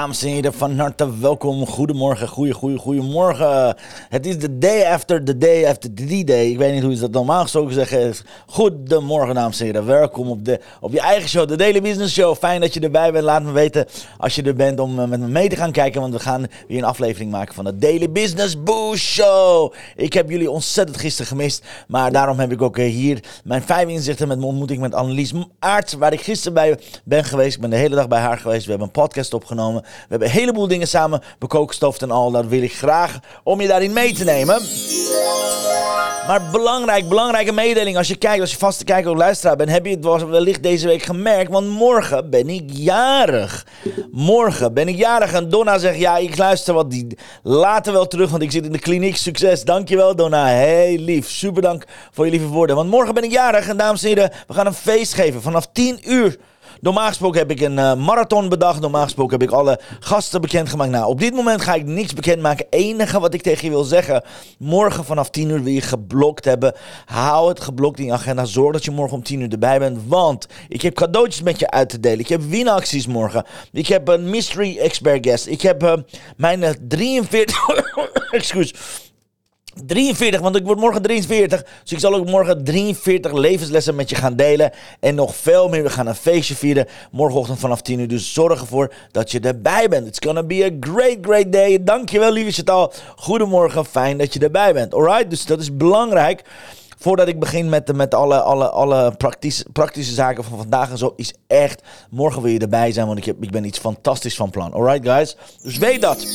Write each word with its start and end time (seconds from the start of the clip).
Dames 0.00 0.22
en 0.22 0.28
heren, 0.28 0.52
van 0.52 0.78
harte 0.78 1.18
welkom. 1.18 1.66
Goedemorgen, 1.66 2.28
goeie, 2.28 2.52
goeie, 2.52 2.78
goedemorgen. 2.78 3.76
Het 4.08 4.26
is 4.26 4.38
de 4.38 4.58
day 4.58 4.92
after 4.92 5.24
the 5.24 5.38
day 5.38 5.66
after 5.66 5.94
the 5.94 6.24
day. 6.24 6.50
Ik 6.50 6.58
weet 6.58 6.72
niet 6.72 6.82
hoe 6.82 6.92
je 6.92 6.98
dat 6.98 7.10
normaal 7.10 7.42
gesproken 7.42 7.74
zeggen. 7.74 8.14
Goedemorgen, 8.46 9.34
dames 9.34 9.60
en 9.60 9.66
heren. 9.66 9.86
Welkom 9.86 10.28
op, 10.28 10.44
de, 10.44 10.60
op 10.80 10.92
je 10.92 11.00
eigen 11.00 11.28
show, 11.28 11.48
de 11.48 11.56
Daily 11.56 11.80
Business 11.80 12.14
Show. 12.14 12.36
Fijn 12.36 12.60
dat 12.60 12.74
je 12.74 12.80
erbij 12.80 13.12
bent. 13.12 13.24
Laat 13.24 13.42
me 13.42 13.52
weten 13.52 13.86
als 14.18 14.34
je 14.34 14.42
er 14.42 14.54
bent 14.54 14.80
om 14.80 15.00
eh, 15.00 15.08
met 15.08 15.20
me 15.20 15.26
mee 15.26 15.48
te 15.48 15.56
gaan 15.56 15.72
kijken. 15.72 16.00
Want 16.00 16.12
we 16.12 16.20
gaan 16.20 16.46
weer 16.68 16.78
een 16.78 16.84
aflevering 16.84 17.30
maken 17.30 17.54
van 17.54 17.64
de 17.64 17.76
Daily 17.76 18.10
Business 18.10 18.62
Boost 18.62 19.04
Show. 19.04 19.72
Ik 19.96 20.12
heb 20.12 20.30
jullie 20.30 20.50
ontzettend 20.50 20.98
gisteren 20.98 21.26
gemist. 21.26 21.64
Maar 21.88 22.12
daarom 22.12 22.38
heb 22.38 22.52
ik 22.52 22.62
ook 22.62 22.78
eh, 22.78 22.90
hier 22.90 23.22
mijn 23.44 23.62
vijf 23.62 23.88
inzichten 23.88 24.28
met 24.28 24.36
mijn 24.36 24.48
ontmoeting 24.48 24.80
met 24.80 24.94
Annelies 24.94 25.32
Aert. 25.58 25.92
Waar 25.92 26.12
ik 26.12 26.20
gisteren 26.20 26.54
bij 26.54 26.78
ben 27.04 27.24
geweest. 27.24 27.54
Ik 27.54 27.60
ben 27.60 27.70
de 27.70 27.76
hele 27.76 27.94
dag 27.94 28.08
bij 28.08 28.20
haar 28.20 28.38
geweest. 28.38 28.64
We 28.64 28.70
hebben 28.70 28.86
een 28.86 29.02
podcast 29.02 29.34
opgenomen. 29.34 29.84
We 29.90 30.06
hebben 30.08 30.28
een 30.28 30.34
heleboel 30.34 30.68
dingen 30.68 30.88
samen 30.88 31.22
bekookstoofd 31.38 32.02
en 32.02 32.10
al. 32.10 32.30
Dat 32.30 32.46
wil 32.46 32.62
ik 32.62 32.72
graag 32.72 33.18
om 33.42 33.60
je 33.60 33.68
daarin 33.68 33.92
mee 33.92 34.14
te 34.14 34.24
nemen. 34.24 34.62
Maar 36.26 36.50
belangrijk, 36.52 37.08
belangrijke 37.08 37.52
mededeling. 37.52 37.96
Als 37.96 38.08
je 38.08 38.16
kijkt, 38.16 38.40
als 38.40 38.50
je 38.50 38.58
vaste 38.58 38.84
kijker 38.84 39.10
of 39.10 39.16
luisteraar 39.16 39.56
bent, 39.56 39.70
heb 39.70 39.86
je 39.86 39.90
het 39.96 40.28
wellicht 40.28 40.62
deze 40.62 40.86
week 40.86 41.02
gemerkt. 41.02 41.50
Want 41.50 41.68
morgen 41.68 42.30
ben 42.30 42.48
ik 42.48 42.70
jarig. 42.72 43.66
Morgen 44.12 44.74
ben 44.74 44.88
ik 44.88 44.96
jarig. 44.96 45.32
En 45.32 45.48
Donna 45.48 45.78
zegt, 45.78 45.98
ja, 45.98 46.16
ik 46.16 46.36
luister 46.36 46.74
wat 46.74 46.90
die 46.90 47.18
later 47.42 47.92
wel 47.92 48.06
terug, 48.06 48.30
want 48.30 48.42
ik 48.42 48.50
zit 48.50 48.64
in 48.64 48.72
de 48.72 48.78
kliniek. 48.78 49.16
Succes. 49.16 49.64
Dankjewel, 49.64 50.16
Donna. 50.16 50.46
Heel 50.46 50.98
lief. 50.98 51.30
Super 51.30 51.62
dank 51.62 51.84
voor 52.10 52.24
je 52.24 52.30
lieve 52.30 52.46
woorden. 52.46 52.76
Want 52.76 52.90
morgen 52.90 53.14
ben 53.14 53.24
ik 53.24 53.30
jarig. 53.30 53.68
En 53.68 53.76
dames 53.76 54.02
en 54.02 54.08
heren, 54.08 54.30
we 54.46 54.54
gaan 54.54 54.66
een 54.66 54.74
feest 54.74 55.14
geven 55.14 55.42
vanaf 55.42 55.68
10 55.72 56.12
uur. 56.12 56.38
Normaal 56.80 57.08
gesproken 57.08 57.38
heb 57.38 57.50
ik 57.50 57.60
een 57.60 57.78
uh, 57.78 57.94
marathon 57.94 58.48
bedacht. 58.48 58.80
Normaal 58.80 59.02
gesproken 59.02 59.38
heb 59.38 59.48
ik 59.48 59.54
alle 59.54 59.80
gasten 60.00 60.40
bekendgemaakt. 60.40 60.90
Nou, 60.90 61.06
op 61.06 61.20
dit 61.20 61.34
moment 61.34 61.60
ga 61.60 61.74
ik 61.74 61.86
niks 61.86 62.14
bekendmaken. 62.14 62.66
enige 62.70 63.20
wat 63.20 63.34
ik 63.34 63.42
tegen 63.42 63.64
je 63.64 63.70
wil 63.70 63.84
zeggen. 63.84 64.22
Morgen 64.58 65.04
vanaf 65.04 65.30
10 65.30 65.48
uur 65.48 65.62
wil 65.62 65.72
je 65.72 65.80
geblokt 65.80 66.44
hebben. 66.44 66.74
Hou 67.04 67.48
het 67.48 67.60
geblokt 67.60 67.98
in 67.98 68.04
je 68.04 68.12
agenda. 68.12 68.44
Zorg 68.44 68.72
dat 68.72 68.84
je 68.84 68.90
morgen 68.90 69.16
om 69.16 69.22
10 69.22 69.40
uur 69.40 69.52
erbij 69.52 69.78
bent. 69.78 69.98
Want 70.06 70.46
ik 70.68 70.82
heb 70.82 70.94
cadeautjes 70.94 71.42
met 71.42 71.58
je 71.58 71.70
uit 71.70 71.88
te 71.88 72.00
delen. 72.00 72.18
Ik 72.18 72.28
heb 72.28 72.42
winacties 72.42 73.06
morgen. 73.06 73.44
Ik 73.72 73.86
heb 73.86 74.08
een 74.08 74.30
mystery 74.30 74.78
expert 74.78 75.26
guest. 75.26 75.46
Ik 75.46 75.62
heb 75.62 75.82
uh, 75.82 75.92
mijn 76.36 76.76
43... 76.88 77.58
excuus 78.30 78.74
43, 79.86 80.40
want 80.40 80.56
ik 80.56 80.64
word 80.64 80.78
morgen 80.78 81.02
43. 81.02 81.64
Dus 81.82 81.92
ik 81.92 81.98
zal 81.98 82.14
ook 82.14 82.26
morgen 82.26 82.64
43 82.64 83.32
levenslessen 83.32 83.94
met 83.94 84.10
je 84.10 84.16
gaan 84.16 84.36
delen. 84.36 84.72
En 85.00 85.14
nog 85.14 85.36
veel 85.36 85.68
meer. 85.68 85.82
We 85.82 85.90
gaan 85.90 86.06
een 86.06 86.14
feestje 86.14 86.54
vieren. 86.54 86.86
Morgenochtend 87.10 87.58
vanaf 87.58 87.82
10 87.82 87.98
uur. 87.98 88.08
Dus 88.08 88.32
zorg 88.32 88.60
ervoor 88.60 88.92
dat 89.10 89.30
je 89.30 89.40
erbij 89.40 89.88
bent. 89.88 90.06
It's 90.06 90.26
gonna 90.26 90.42
be 90.42 90.64
a 90.64 90.76
great, 90.90 91.16
great 91.22 91.52
day. 91.52 91.84
Dankjewel, 91.84 92.32
lieve 92.32 92.50
Chantal. 92.50 92.92
Goedemorgen. 93.16 93.84
Fijn 93.84 94.18
dat 94.18 94.32
je 94.32 94.40
erbij 94.40 94.72
bent. 94.72 94.94
Alright, 94.94 95.30
dus 95.30 95.46
dat 95.46 95.60
is 95.60 95.76
belangrijk. 95.76 96.42
Voordat 96.98 97.28
ik 97.28 97.38
begin 97.38 97.68
met, 97.68 97.96
met 97.96 98.14
alle, 98.14 98.40
alle, 98.40 98.68
alle 98.68 99.12
praktische, 99.16 99.64
praktische 99.72 100.14
zaken 100.14 100.44
van 100.44 100.58
vandaag 100.58 100.90
en 100.90 100.98
zo, 100.98 101.12
is 101.16 101.34
echt. 101.46 101.82
Morgen 102.10 102.42
wil 102.42 102.52
je 102.52 102.58
erbij 102.58 102.92
zijn, 102.92 103.06
want 103.06 103.18
ik, 103.18 103.24
heb, 103.24 103.42
ik 103.42 103.50
ben 103.50 103.64
iets 103.64 103.78
fantastisch 103.78 104.36
van 104.36 104.50
plan. 104.50 104.72
Alright, 104.72 105.08
guys? 105.08 105.36
Dus 105.62 105.78
weet 105.78 106.00
dat. 106.00 106.26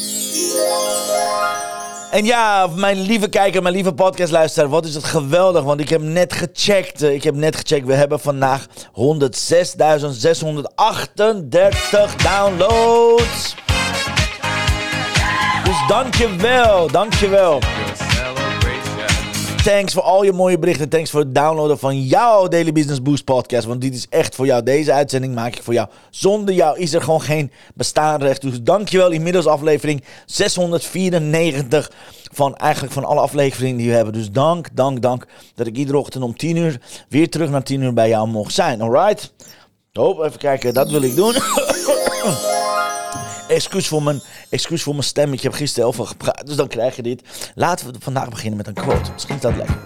En 2.15 2.25
ja, 2.25 2.67
mijn 2.75 2.99
lieve 3.01 3.29
kijker, 3.29 3.61
mijn 3.61 3.75
lieve 3.75 3.93
podcastluisteraar, 3.93 4.69
wat 4.69 4.85
is 4.85 4.95
het 4.95 5.03
geweldig. 5.03 5.63
Want 5.63 5.79
ik 5.79 5.89
heb 5.89 6.01
net 6.01 6.33
gecheckt. 6.33 7.01
Ik 7.01 7.23
heb 7.23 7.35
net 7.35 7.55
gecheckt. 7.55 7.85
We 7.85 7.93
hebben 7.93 8.19
vandaag 8.19 8.65
106.638 8.67 8.71
downloads. 12.23 13.55
Dus 15.63 15.87
dankjewel, 15.87 16.91
dankjewel. 16.91 17.59
Thanks 19.65 19.93
voor 19.93 20.01
al 20.01 20.23
je 20.23 20.31
mooie 20.31 20.59
berichten. 20.59 20.89
Thanks 20.89 21.09
voor 21.09 21.19
het 21.19 21.35
downloaden 21.35 21.79
van 21.79 22.01
jouw 22.01 22.47
Daily 22.47 22.71
Business 22.71 23.01
Boost 23.01 23.23
podcast. 23.23 23.65
Want 23.65 23.81
dit 23.81 23.95
is 23.95 24.07
echt 24.09 24.35
voor 24.35 24.45
jou. 24.45 24.63
Deze 24.63 24.93
uitzending 24.93 25.35
maak 25.35 25.55
ik 25.55 25.63
voor 25.63 25.73
jou. 25.73 25.87
Zonder 26.09 26.55
jou 26.55 26.79
is 26.79 26.93
er 26.93 27.01
gewoon 27.01 27.21
geen 27.21 27.51
bestaanrecht. 27.73 28.41
Dus 28.41 28.61
dankjewel. 28.61 29.11
Inmiddels 29.11 29.45
aflevering 29.45 30.03
694 30.25 31.91
van 32.33 32.55
eigenlijk 32.55 32.93
van 32.93 33.05
alle 33.05 33.19
afleveringen 33.19 33.77
die 33.77 33.87
we 33.89 33.95
hebben. 33.95 34.13
Dus 34.13 34.31
dank, 34.31 34.67
dank, 34.73 35.01
dank 35.01 35.25
dat 35.55 35.67
ik 35.67 35.77
iedere 35.77 35.97
ochtend 35.97 36.23
om 36.23 36.37
10 36.37 36.55
uur 36.55 36.81
weer 37.09 37.29
terug 37.29 37.49
naar 37.49 37.63
10 37.63 37.81
uur 37.81 37.93
bij 37.93 38.09
jou 38.09 38.27
mocht 38.27 38.53
zijn. 38.53 38.81
Alright? 38.81 39.33
Oh, 39.93 40.25
even 40.25 40.39
kijken. 40.39 40.73
Dat 40.73 40.89
wil 40.89 41.01
ik 41.01 41.15
doen. 41.15 41.33
Excuus 43.47 43.87
voor, 43.87 44.03
mijn, 44.03 44.21
excuus 44.49 44.83
voor 44.83 44.93
mijn 44.93 45.05
stem. 45.05 45.33
Ik 45.33 45.41
heb 45.41 45.53
gisteren 45.53 45.83
heel 45.83 45.93
veel 45.93 46.05
gepraat, 46.05 46.47
dus 46.47 46.55
dan 46.55 46.67
krijg 46.67 46.95
je 46.95 47.01
dit. 47.01 47.51
Laten 47.55 47.91
we 47.91 47.93
vandaag 47.99 48.29
beginnen 48.29 48.57
met 48.57 48.67
een 48.67 48.73
quote. 48.73 49.11
Misschien 49.11 49.35
is 49.35 49.41
dat 49.41 49.55
lekker. 49.55 49.81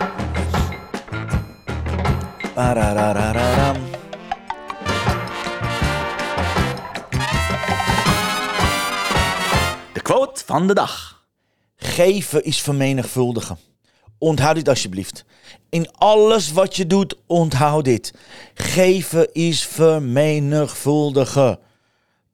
De 9.93 10.01
quote 10.01 10.41
van 10.45 10.67
de 10.67 10.73
dag. 10.73 11.23
Geven 11.75 12.43
is 12.43 12.61
vermenigvuldigen. 12.61 13.57
Onthoud 14.17 14.55
dit 14.55 14.69
alsjeblieft. 14.69 15.25
In 15.69 15.91
alles 15.91 16.51
wat 16.51 16.75
je 16.75 16.87
doet, 16.87 17.15
onthoud 17.25 17.85
dit. 17.85 18.13
Geven 18.53 19.33
is 19.33 19.65
vermenigvuldigen. 19.65 21.59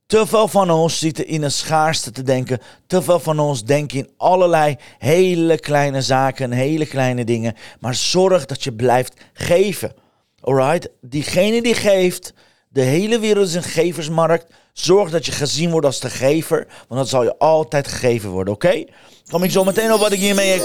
Te 0.08 0.26
veel 0.28 0.48
van 0.48 0.70
ons 0.70 1.00
zitten 1.00 1.28
in 1.28 1.44
een 1.44 1.52
schaarste 1.52 2.12
te 2.12 2.24
denken. 2.24 2.60
Te 2.88 3.02
veel 3.02 3.20
van 3.20 3.40
ons 3.40 3.64
denken 3.64 3.98
in 3.98 4.10
allerlei 4.18 4.76
hele 4.98 5.60
kleine 5.60 6.02
zaken, 6.02 6.52
hele 6.52 6.86
kleine 6.86 7.24
dingen. 7.24 7.56
Maar 7.80 7.96
zorg 7.96 8.46
dat 8.46 8.64
je 8.64 8.74
blijft 8.74 9.14
geven. 9.34 9.94
Alright? 10.42 10.90
Diegene 11.02 11.62
die 11.62 11.74
geeft, 11.74 12.34
de 12.70 12.82
hele 12.82 13.20
wereld 13.20 13.48
is 13.48 13.54
een 13.54 13.64
geversmarkt. 13.64 14.54
Zorg 14.74 15.10
dat 15.10 15.26
je 15.26 15.32
gezien 15.32 15.72
wordt 15.72 15.86
als 15.86 16.00
de 16.00 16.10
gever, 16.10 16.68
want 16.68 17.00
dan 17.00 17.08
zal 17.08 17.24
je 17.24 17.38
altijd 17.38 17.88
gegeven 17.88 18.30
worden, 18.30 18.54
oké? 18.54 18.84
Kom 19.30 19.44
ik 19.44 19.52
zo 19.52 19.64
meteen 19.64 19.94
op 19.94 20.00
wat 20.00 20.12
ik 20.12 20.20
hiermee 20.20 20.62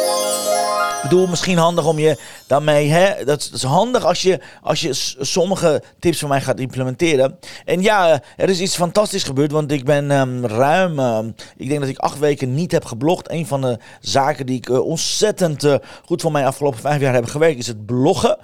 bedoel, 1.02 1.26
misschien 1.26 1.58
handig 1.58 1.86
om 1.86 1.98
je 1.98 2.16
daarmee. 2.46 2.88
Hè, 2.88 3.24
dat, 3.24 3.50
is 3.54 3.62
handig 3.62 4.04
als 4.04 4.22
je, 4.22 4.40
als 4.62 4.80
je 4.80 5.14
sommige 5.20 5.82
tips 5.98 6.18
van 6.18 6.28
mij 6.28 6.40
gaat 6.40 6.60
implementeren. 6.60 7.38
En 7.64 7.82
ja, 7.82 8.22
er 8.36 8.48
is 8.48 8.60
iets 8.60 8.76
fantastisch 8.76 9.22
gebeurd. 9.22 9.52
Want 9.52 9.72
ik 9.72 9.84
ben 9.84 10.10
um, 10.10 10.46
ruim. 10.46 10.98
Um, 10.98 11.34
ik 11.56 11.68
denk 11.68 11.80
dat 11.80 11.88
ik 11.88 11.98
acht 11.98 12.18
weken 12.18 12.54
niet 12.54 12.72
heb 12.72 12.84
geblogd. 12.84 13.30
Een 13.30 13.46
van 13.46 13.60
de 13.60 13.78
zaken 14.00 14.46
die 14.46 14.56
ik 14.56 14.68
uh, 14.68 14.86
ontzettend 14.86 15.64
uh, 15.64 15.74
goed 16.04 16.20
voor 16.20 16.32
mij 16.32 16.46
afgelopen 16.46 16.80
vijf 16.80 17.00
jaar 17.00 17.14
heb 17.14 17.26
gewerkt, 17.26 17.58
is 17.58 17.66
het 17.66 17.86
bloggen. 17.86 18.38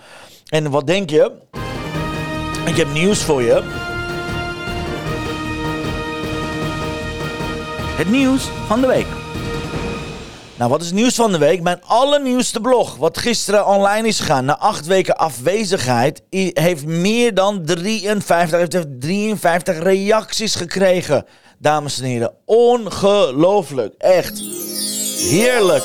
En 0.46 0.70
wat 0.70 0.86
denk 0.86 1.10
je? 1.10 1.32
Ik 2.66 2.76
heb 2.76 2.92
nieuws 2.92 3.18
voor 3.18 3.42
je. 3.42 3.84
Het 7.96 8.10
nieuws 8.10 8.48
van 8.66 8.80
de 8.80 8.86
week. 8.86 9.06
Nou, 10.58 10.70
wat 10.70 10.80
is 10.80 10.86
het 10.86 10.94
nieuws 10.94 11.14
van 11.14 11.32
de 11.32 11.38
week? 11.38 11.62
Mijn 11.62 11.82
allernieuwste 11.84 12.60
blog, 12.60 12.96
wat 12.96 13.18
gisteren 13.18 13.66
online 13.66 14.08
is 14.08 14.20
gegaan, 14.20 14.44
na 14.44 14.58
acht 14.58 14.86
weken 14.86 15.16
afwezigheid, 15.16 16.22
heeft 16.52 16.86
meer 16.86 17.34
dan 17.34 17.64
53, 17.64 18.58
heeft 18.58 19.00
53 19.00 19.78
reacties 19.78 20.54
gekregen. 20.54 21.26
Dames 21.58 21.98
en 21.98 22.04
heren, 22.04 22.34
ongelooflijk. 22.44 23.94
Echt. 23.98 24.42
Heerlijk. 25.30 25.84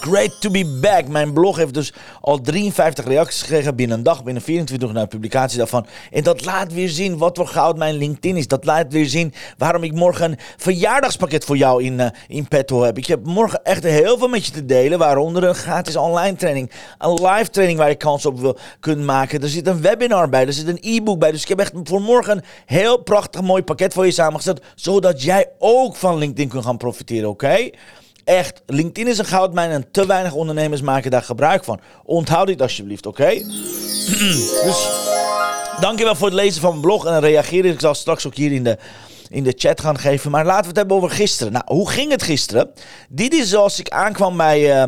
Great 0.00 0.40
to 0.40 0.50
be 0.50 0.78
back. 0.80 1.08
Mijn 1.08 1.32
blog 1.32 1.56
heeft 1.56 1.74
dus 1.74 1.92
al 2.20 2.40
53 2.40 3.04
reacties 3.04 3.42
gekregen 3.42 3.76
binnen 3.76 3.96
een 3.96 4.02
dag, 4.02 4.24
binnen 4.24 4.42
24 4.42 4.88
uur 4.88 4.94
na 4.94 5.00
de 5.00 5.06
publicatie 5.06 5.58
daarvan. 5.58 5.86
En 6.10 6.22
dat 6.22 6.44
laat 6.44 6.72
weer 6.72 6.88
zien 6.88 7.18
wat 7.18 7.36
voor 7.36 7.46
goud 7.46 7.76
mijn 7.76 7.94
LinkedIn 7.94 8.36
is. 8.36 8.48
Dat 8.48 8.64
laat 8.64 8.92
weer 8.92 9.06
zien 9.06 9.34
waarom 9.58 9.82
ik 9.82 9.92
morgen 9.92 10.30
een 10.30 10.38
verjaardagspakket 10.56 11.44
voor 11.44 11.56
jou 11.56 11.84
in, 11.84 11.98
uh, 11.98 12.06
in 12.28 12.48
petto 12.48 12.82
heb. 12.82 12.98
Ik 12.98 13.06
heb 13.06 13.24
morgen 13.24 13.64
echt 13.64 13.82
heel 13.82 14.18
veel 14.18 14.28
met 14.28 14.46
je 14.46 14.52
te 14.52 14.64
delen, 14.64 14.98
waaronder 14.98 15.44
een 15.44 15.54
gratis 15.54 15.96
online 15.96 16.36
training, 16.36 16.70
een 16.98 17.14
live 17.14 17.50
training 17.50 17.78
waar 17.78 17.88
je 17.88 17.94
kans 17.94 18.26
op 18.26 18.40
wil 18.40 18.58
kunnen 18.80 19.04
maken. 19.04 19.42
Er 19.42 19.48
zit 19.48 19.66
een 19.66 19.80
webinar 19.80 20.28
bij, 20.28 20.46
er 20.46 20.52
zit 20.52 20.68
een 20.68 20.78
e-book 20.80 21.18
bij. 21.18 21.30
Dus 21.30 21.42
ik 21.42 21.48
heb 21.48 21.58
echt 21.58 21.72
voor 21.84 22.02
morgen 22.02 22.36
een 22.36 22.44
heel 22.66 22.98
prachtig 22.98 23.40
mooi 23.40 23.62
pakket 23.62 23.92
voor 23.92 24.06
je 24.06 24.12
samengesteld, 24.12 24.60
zodat 24.74 25.22
jij 25.22 25.48
ook 25.58 25.96
van 25.96 26.18
LinkedIn 26.18 26.48
kunt 26.48 26.64
gaan 26.64 26.76
profiteren, 26.76 27.28
oké? 27.28 27.70
Echt, 28.24 28.62
LinkedIn 28.66 29.08
is 29.08 29.18
een 29.18 29.24
goudmijn 29.24 29.70
en 29.70 29.90
te 29.90 30.06
weinig 30.06 30.32
ondernemers 30.32 30.80
maken 30.80 31.10
daar 31.10 31.22
gebruik 31.22 31.64
van. 31.64 31.80
Onthoud 32.04 32.46
dit 32.46 32.62
alsjeblieft, 32.62 33.06
oké? 33.06 33.30
dus 34.64 34.88
dankjewel 35.80 36.14
voor 36.14 36.26
het 36.26 36.36
lezen 36.36 36.60
van 36.60 36.70
mijn 36.70 36.82
blog 36.82 37.06
en 37.06 37.20
reageren. 37.20 37.72
Ik 37.72 37.80
zal 37.80 37.94
straks 37.94 38.26
ook 38.26 38.34
hier 38.34 38.52
in 38.52 38.64
de, 38.64 38.78
in 39.28 39.44
de 39.44 39.54
chat 39.56 39.80
gaan 39.80 39.98
geven. 39.98 40.30
Maar 40.30 40.44
laten 40.44 40.62
we 40.62 40.68
het 40.68 40.76
hebben 40.76 40.96
over 40.96 41.10
gisteren. 41.10 41.52
Nou, 41.52 41.64
hoe 41.66 41.90
ging 41.90 42.10
het 42.10 42.22
gisteren? 42.22 42.70
Dit 43.08 43.34
is 43.34 43.48
zoals 43.48 43.80
ik 43.80 43.88
aankwam 43.88 44.36
bij, 44.36 44.82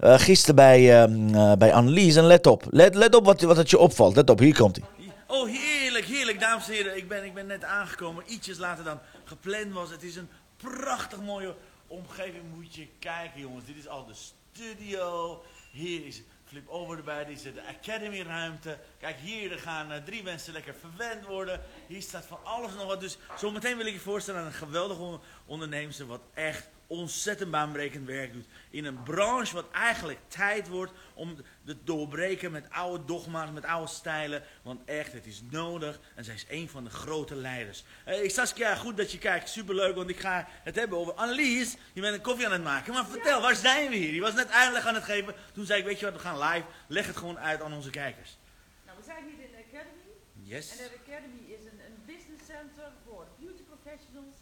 uh, 0.00 0.18
gisteren 0.18 0.54
bij, 0.54 1.08
uh, 1.08 1.52
bij 1.52 1.72
Annelies. 1.72 2.16
En 2.16 2.24
let 2.24 2.46
op, 2.46 2.64
let, 2.70 2.94
let 2.94 3.14
op 3.14 3.24
wat, 3.24 3.40
wat 3.40 3.56
het 3.56 3.70
je 3.70 3.78
opvalt. 3.78 4.16
Let 4.16 4.30
op, 4.30 4.38
hier 4.38 4.56
komt 4.56 4.76
hij. 4.76 5.06
Oh, 5.26 5.48
heerlijk, 5.48 6.04
heerlijk, 6.04 6.40
dames 6.40 6.66
en 6.66 6.72
heren. 6.72 6.96
Ik 6.96 7.08
ben, 7.08 7.24
ik 7.24 7.34
ben 7.34 7.46
net 7.46 7.64
aangekomen, 7.64 8.24
ietsjes 8.26 8.58
later 8.58 8.84
dan 8.84 8.98
gepland 9.24 9.72
was. 9.72 9.90
Het 9.90 10.02
is 10.02 10.16
een 10.16 10.28
prachtig 10.56 11.18
mooie 11.20 11.54
omgeving 11.92 12.54
moet 12.54 12.74
je 12.74 12.88
kijken, 12.98 13.40
jongens. 13.40 13.64
Dit 13.64 13.76
is 13.76 13.88
al 13.88 14.06
de 14.06 14.14
studio. 14.14 15.42
Hier 15.70 16.06
is 16.06 16.22
Flip 16.44 16.68
Over 16.68 16.96
erbij. 16.96 17.24
Dit 17.24 17.36
is 17.36 17.42
de 17.42 17.66
Academy 17.66 18.22
ruimte. 18.22 18.78
Kijk, 18.98 19.18
hier 19.18 19.58
gaan 19.58 19.92
uh, 19.92 19.98
drie 19.98 20.22
mensen 20.22 20.52
lekker 20.52 20.74
verwend 20.74 21.26
worden. 21.26 21.60
Hier 21.86 22.02
staat 22.02 22.24
van 22.24 22.44
alles 22.44 22.72
nog 22.72 22.86
wat. 22.86 23.00
Dus 23.00 23.18
zometeen 23.36 23.76
wil 23.76 23.86
ik 23.86 23.92
je 23.92 24.00
voorstellen 24.00 24.40
aan 24.40 24.46
een 24.46 24.52
geweldige 24.52 25.20
ondernemer 25.46 26.06
wat 26.06 26.22
echt 26.34 26.68
ontzettend 26.92 27.50
baanbrekend 27.50 28.06
werk 28.06 28.32
doet. 28.32 28.46
In 28.70 28.84
een 28.84 29.02
branche 29.02 29.54
wat 29.54 29.70
eigenlijk 29.70 30.18
tijd 30.28 30.68
wordt 30.68 30.92
om 31.14 31.36
te 31.64 31.76
doorbreken 31.84 32.50
met 32.50 32.70
oude 32.70 33.04
dogma's, 33.04 33.50
met 33.50 33.64
oude 33.64 33.90
stijlen. 33.90 34.42
Want 34.62 34.80
echt, 34.84 35.12
het 35.12 35.26
is 35.26 35.42
nodig. 35.50 36.00
En 36.14 36.24
zij 36.24 36.34
is 36.34 36.46
een 36.48 36.68
van 36.68 36.84
de 36.84 36.90
grote 36.90 37.34
leiders. 37.34 37.84
Hey, 38.04 38.28
Saskia, 38.28 38.74
goed 38.74 38.96
dat 38.96 39.12
je 39.12 39.18
kijkt. 39.18 39.48
Superleuk, 39.48 39.94
want 39.94 40.10
ik 40.10 40.20
ga 40.20 40.48
het 40.62 40.74
hebben 40.74 40.98
over 40.98 41.12
Annelies. 41.12 41.76
Je 41.92 42.00
bent 42.00 42.14
een 42.14 42.20
koffie 42.20 42.46
aan 42.46 42.52
het 42.52 42.62
maken. 42.62 42.92
Maar 42.92 43.06
vertel, 43.06 43.40
waar 43.40 43.56
zijn 43.56 43.90
we 43.90 43.96
hier? 43.96 44.14
Je 44.14 44.20
was 44.20 44.34
net 44.34 44.50
uitleg 44.50 44.86
aan 44.86 44.94
het 44.94 45.04
geven. 45.04 45.34
Toen 45.52 45.66
zei 45.66 45.78
ik, 45.80 45.86
weet 45.86 45.98
je 45.98 46.04
wat, 46.04 46.14
we 46.14 46.20
gaan 46.20 46.38
live. 46.38 46.66
Leg 46.86 47.06
het 47.06 47.16
gewoon 47.16 47.38
uit 47.38 47.62
aan 47.62 47.72
onze 47.72 47.90
kijkers. 47.90 48.38
Nou, 48.86 48.98
we 48.98 49.04
zijn 49.04 49.24
hier 49.24 49.44
in 49.44 49.50
de 49.50 49.64
Academy. 49.68 50.02
Yes. 50.42 50.70
En 50.70 50.76
de 50.76 50.98
Academy 51.06 51.52
is 51.56 51.64
een, 51.64 51.80
een 51.86 51.98
business 52.06 52.44
center 52.46 52.88
voor 53.04 53.26
beauty 53.38 53.62
professionals. 53.62 54.36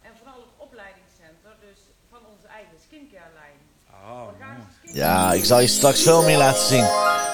En 0.00 0.16
vooral 0.16 0.40
het 0.40 0.54
opleidingscenter, 0.56 1.56
dus 1.60 1.80
van 2.20 2.32
onze 2.36 2.46
eigen 2.46 2.76
skincare 2.86 3.30
lijn. 3.34 3.58
Oh, 4.06 4.28
Ja, 4.92 5.32
ik 5.32 5.44
zal 5.44 5.60
je 5.60 5.66
straks 5.66 6.02
veel 6.02 6.22
meer 6.22 6.36
laten 6.36 6.66
zien 6.66 6.84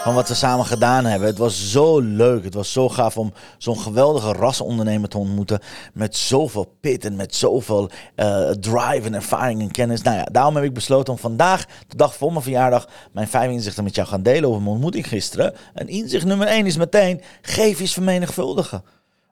van 0.03 0.15
wat 0.15 0.29
we 0.29 0.35
samen 0.35 0.67
gedaan 0.67 1.05
hebben. 1.05 1.29
Het 1.29 1.39
was 1.39 1.71
zo 1.71 2.01
leuk. 2.01 2.45
Het 2.45 2.55
was 2.55 2.73
zo 2.73 2.89
gaaf 2.89 3.17
om 3.17 3.33
zo'n 3.59 3.79
geweldige 3.79 4.33
rassenondernemer 4.33 5.09
te 5.09 5.19
ontmoeten. 5.19 5.61
Met 5.93 6.17
zoveel 6.17 6.77
pit 6.81 7.05
en 7.05 7.17
met 7.17 7.35
zoveel 7.35 7.91
uh, 8.17 8.51
drive 8.51 9.07
en 9.07 9.15
ervaring 9.15 9.61
en 9.61 9.71
kennis. 9.71 10.03
Nou 10.03 10.17
ja, 10.17 10.25
daarom 10.25 10.55
heb 10.55 10.65
ik 10.65 10.75
besloten 10.75 11.13
om 11.13 11.19
vandaag, 11.19 11.67
de 11.89 11.97
dag 11.97 12.15
voor 12.15 12.31
mijn 12.31 12.43
verjaardag, 12.43 12.89
mijn 13.13 13.29
vijf 13.29 13.51
inzichten 13.51 13.85
met 13.85 13.95
jou 13.95 14.09
gaan 14.09 14.23
delen 14.23 14.49
over 14.49 14.61
mijn 14.61 14.73
ontmoeting 14.73 15.09
gisteren. 15.09 15.55
En 15.75 15.89
inzicht 15.89 16.25
nummer 16.25 16.47
één 16.47 16.67
is 16.67 16.77
meteen, 16.77 17.23
geven 17.43 17.85
is 17.85 17.93
vermenigvuldigen. 17.93 18.85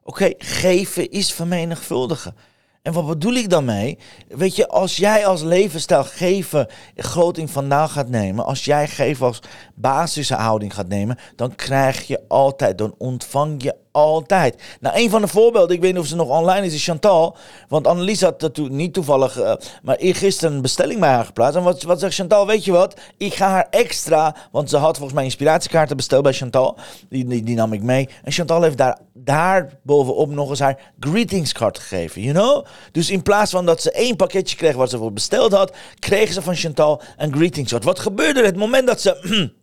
Oké, 0.02 0.24
okay, 0.24 0.34
geven 0.38 1.10
is 1.10 1.32
vermenigvuldigen. 1.32 2.34
En 2.82 2.92
wat 2.92 3.06
bedoel 3.06 3.34
ik 3.34 3.50
dan 3.50 3.64
mee? 3.64 3.98
Weet 4.28 4.56
je, 4.56 4.68
als 4.68 4.96
jij 4.96 5.26
als 5.26 5.42
levensstijl 5.42 6.04
geven 6.04 6.66
groot 6.96 7.38
in 7.38 7.48
vandaan 7.48 7.88
gaat 7.88 8.08
nemen, 8.08 8.44
als 8.44 8.64
jij 8.64 8.88
geven 8.88 9.26
als 9.26 9.42
basishouding 9.74 10.74
gaat 10.74 10.88
nemen, 10.88 11.18
dan 11.36 11.54
krijg 11.54 12.06
je 12.06 12.20
altijd, 12.28 12.78
dan 12.78 12.94
ontvang 12.98 13.62
je 13.62 13.74
altijd. 13.98 14.62
Nou, 14.80 14.96
een 14.98 15.10
van 15.10 15.20
de 15.20 15.28
voorbeelden, 15.28 15.76
ik 15.76 15.82
weet 15.82 15.92
niet 15.92 16.02
of 16.02 16.06
ze 16.06 16.16
nog 16.16 16.28
online 16.28 16.66
is, 16.66 16.74
is 16.74 16.84
Chantal. 16.84 17.36
Want 17.68 17.86
Annelies 17.86 18.22
had 18.22 18.40
dat 18.40 18.56
niet 18.56 18.94
toevallig, 18.94 19.38
uh, 19.38 19.52
maar 19.82 19.96
eergisteren 19.96 20.54
een 20.54 20.62
bestelling 20.62 21.00
bij 21.00 21.08
haar 21.08 21.24
geplaatst. 21.24 21.56
En 21.56 21.62
wat, 21.62 21.82
wat 21.82 22.00
zegt 22.00 22.14
Chantal? 22.14 22.46
Weet 22.46 22.64
je 22.64 22.72
wat? 22.72 23.00
Ik 23.16 23.34
ga 23.34 23.48
haar 23.48 23.66
extra, 23.70 24.36
want 24.52 24.70
ze 24.70 24.76
had 24.76 24.94
volgens 24.94 25.14
mij 25.14 25.24
inspiratiekaarten 25.24 25.96
besteld 25.96 26.22
bij 26.22 26.32
Chantal. 26.32 26.78
Die, 27.08 27.42
die, 27.42 27.56
nam 27.56 27.72
ik 27.72 27.82
mee. 27.82 28.08
En 28.22 28.32
Chantal 28.32 28.62
heeft 28.62 28.76
daar, 28.76 28.98
daar 29.14 29.78
bovenop 29.82 30.30
nog 30.30 30.50
eens 30.50 30.60
haar 30.60 30.92
greetingskaart 31.00 31.78
gegeven, 31.78 32.22
you 32.22 32.34
know? 32.34 32.66
Dus 32.92 33.10
in 33.10 33.22
plaats 33.22 33.50
van 33.50 33.66
dat 33.66 33.82
ze 33.82 33.90
één 33.90 34.16
pakketje 34.16 34.56
kreeg 34.56 34.74
wat 34.74 34.90
ze 34.90 34.98
voor 34.98 35.12
besteld 35.12 35.52
had, 35.52 35.72
kregen 35.98 36.34
ze 36.34 36.42
van 36.42 36.54
Chantal 36.54 37.02
een 37.16 37.34
greetingskaart. 37.34 37.84
Wat 37.84 37.98
gebeurde 37.98 38.40
er? 38.40 38.46
Het 38.46 38.56
moment 38.56 38.86
dat 38.86 39.00
ze 39.00 39.16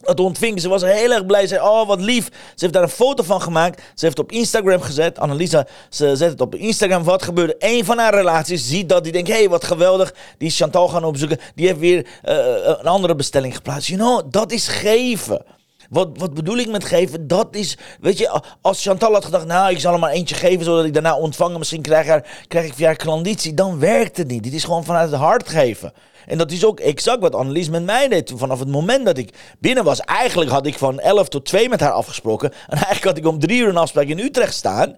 dat 0.00 0.20
ontving. 0.20 0.60
Ze 0.60 0.68
was 0.68 0.82
heel 0.82 1.12
erg 1.12 1.26
blij. 1.26 1.40
Ze 1.40 1.46
zei, 1.46 1.60
oh 1.60 1.86
wat 1.86 2.00
lief. 2.00 2.26
Ze 2.26 2.54
heeft 2.56 2.72
daar 2.72 2.82
een 2.82 2.88
foto 2.88 3.22
van 3.22 3.42
gemaakt. 3.42 3.82
Ze 3.94 4.04
heeft 4.04 4.18
op 4.18 4.32
Instagram 4.32 4.80
gezet. 4.80 5.18
Annalisa, 5.18 5.66
ze 5.88 6.16
zet 6.16 6.30
het 6.30 6.40
op 6.40 6.54
Instagram. 6.54 7.04
Wat 7.04 7.22
gebeurde? 7.22 7.56
Een 7.58 7.84
van 7.84 7.98
haar 7.98 8.14
relaties 8.14 8.68
ziet 8.68 8.88
dat. 8.88 9.02
Die 9.02 9.12
denkt, 9.12 9.28
hé, 9.28 9.34
hey, 9.34 9.48
wat 9.48 9.64
geweldig. 9.64 10.14
Die 10.38 10.48
is 10.48 10.56
Chantal 10.56 10.88
gaan 10.88 11.04
opzoeken. 11.04 11.38
Die 11.54 11.66
heeft 11.66 11.78
weer 11.78 12.06
uh, 12.24 12.36
een 12.62 12.86
andere 12.86 13.14
bestelling 13.14 13.54
geplaatst. 13.54 13.88
You 13.88 14.00
know, 14.00 14.32
dat 14.32 14.52
is 14.52 14.68
geven. 14.68 15.44
Wat, 15.90 16.08
wat 16.14 16.34
bedoel 16.34 16.56
ik 16.56 16.68
met 16.68 16.84
geven? 16.84 17.26
Dat 17.26 17.48
is, 17.50 17.78
weet 18.00 18.18
je, 18.18 18.40
als 18.60 18.82
Chantal 18.82 19.12
had 19.12 19.24
gedacht, 19.24 19.46
nou, 19.46 19.70
ik 19.70 19.80
zal 19.80 19.92
er 19.92 19.98
maar 19.98 20.10
eentje 20.10 20.34
geven, 20.34 20.64
zodat 20.64 20.84
ik 20.84 20.92
daarna 20.92 21.16
ontvangen, 21.16 21.58
misschien 21.58 21.82
krijg, 21.82 22.06
haar, 22.06 22.44
krijg 22.48 22.66
ik 22.66 22.74
via 22.74 22.86
haar 22.86 22.96
klanditie, 22.96 23.54
dan 23.54 23.78
werkt 23.78 24.16
het 24.16 24.28
niet. 24.28 24.42
Dit 24.42 24.52
is 24.52 24.64
gewoon 24.64 24.84
vanuit 24.84 25.10
het 25.10 25.20
hart 25.20 25.48
geven. 25.48 25.92
En 26.30 26.38
dat 26.38 26.52
is 26.52 26.64
ook 26.64 26.80
exact 26.80 27.20
wat 27.20 27.34
Annelies 27.34 27.68
met 27.68 27.84
mij 27.84 28.08
deed. 28.08 28.32
Vanaf 28.36 28.58
het 28.58 28.68
moment 28.68 29.04
dat 29.04 29.18
ik 29.18 29.34
binnen 29.58 29.84
was, 29.84 30.00
eigenlijk 30.00 30.50
had 30.50 30.66
ik 30.66 30.78
van 30.78 31.00
11 31.00 31.28
tot 31.28 31.44
2 31.44 31.68
met 31.68 31.80
haar 31.80 31.92
afgesproken. 31.92 32.52
En 32.52 32.76
eigenlijk 32.76 33.04
had 33.04 33.16
ik 33.16 33.26
om 33.26 33.38
drie 33.38 33.60
uur 33.60 33.68
een 33.68 33.76
afspraak 33.76 34.06
in 34.06 34.18
Utrecht 34.18 34.54
staan. 34.54 34.96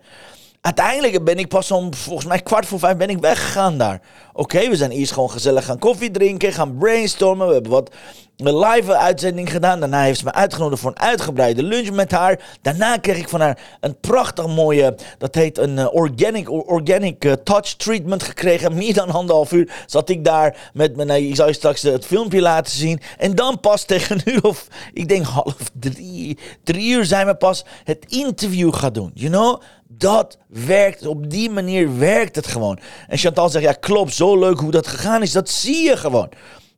Uiteindelijk 0.62 1.25
ben 1.25 1.38
ik 1.38 1.49
pas 1.49 1.70
om, 1.70 1.94
volgens 1.94 2.26
mij 2.26 2.41
kwart 2.41 2.67
voor 2.67 2.79
vijf 2.79 2.97
ben 2.97 3.09
ik 3.09 3.19
weggegaan 3.19 3.79
daar. 3.79 4.00
Oké, 4.32 4.69
we 4.69 4.76
zijn 4.76 4.91
eerst 4.91 5.12
gewoon 5.12 5.31
gezellig 5.31 5.64
gaan 5.64 5.79
koffie 5.79 6.11
drinken, 6.11 6.53
gaan 6.53 6.76
brainstormen. 6.79 7.47
We 7.47 7.53
hebben 7.53 7.73
wat 7.73 7.91
live 8.37 8.97
uitzending 8.97 9.50
gedaan. 9.50 9.81
Daarna 9.81 10.03
heeft 10.03 10.19
ze 10.19 10.25
me 10.25 10.32
uitgenodigd 10.32 10.81
voor 10.81 10.91
een 10.91 10.99
uitgebreide 10.99 11.62
lunch 11.62 11.91
met 11.91 12.11
haar. 12.11 12.41
Daarna 12.62 12.97
kreeg 12.97 13.19
ik 13.19 13.29
van 13.29 13.41
haar 13.41 13.59
een 13.81 14.00
prachtig 14.00 14.47
mooie, 14.47 14.94
dat 15.19 15.35
heet 15.35 15.59
een 15.59 15.76
uh, 15.76 15.94
organic, 15.94 16.50
organic 16.50 17.25
uh, 17.25 17.32
touch 17.32 17.75
treatment 17.75 18.23
gekregen. 18.23 18.75
Meer 18.82 18.94
dan 18.94 19.11
anderhalf 19.11 19.53
uur 19.53 19.73
zat 19.87 20.08
ik 20.08 20.25
daar 20.25 20.70
met 20.73 20.97
mijn, 20.97 21.11
ik 21.11 21.37
zal 21.37 21.47
je 21.47 21.53
straks 21.53 21.82
het 21.82 22.06
filmpje 22.06 22.41
laten 22.41 22.73
zien. 22.73 23.00
En 23.19 23.35
dan 23.35 23.61
pas 23.61 23.85
tegen 23.93 24.20
uur 24.25 24.43
of, 24.43 24.67
ik 24.93 25.08
denk 25.08 25.27
half 25.27 25.56
drie, 25.72 26.39
drie 26.65 26.93
uur 26.93 27.05
zijn 27.05 27.27
we 27.27 27.34
pas 27.34 27.65
het 27.84 28.05
interview 28.08 28.75
gaan 28.75 28.93
doen. 28.93 29.10
You 29.15 29.31
know? 29.31 29.63
Dat 29.96 30.39
werkt, 30.49 31.06
op 31.06 31.31
die 31.31 31.51
manier 31.51 31.99
werkt 31.99 32.37
het 32.37 32.46
gewoon. 32.46 32.79
En 33.08 33.19
Chantal 33.19 33.49
zegt, 33.49 33.65
ja 33.65 33.72
klopt, 33.72 34.15
zo 34.15 34.39
leuk 34.39 34.58
hoe 34.58 34.70
dat 34.70 34.87
gegaan 34.87 35.22
is, 35.22 35.32
dat 35.32 35.51
zie 35.51 35.89
je 35.89 35.96
gewoon. 35.96 36.29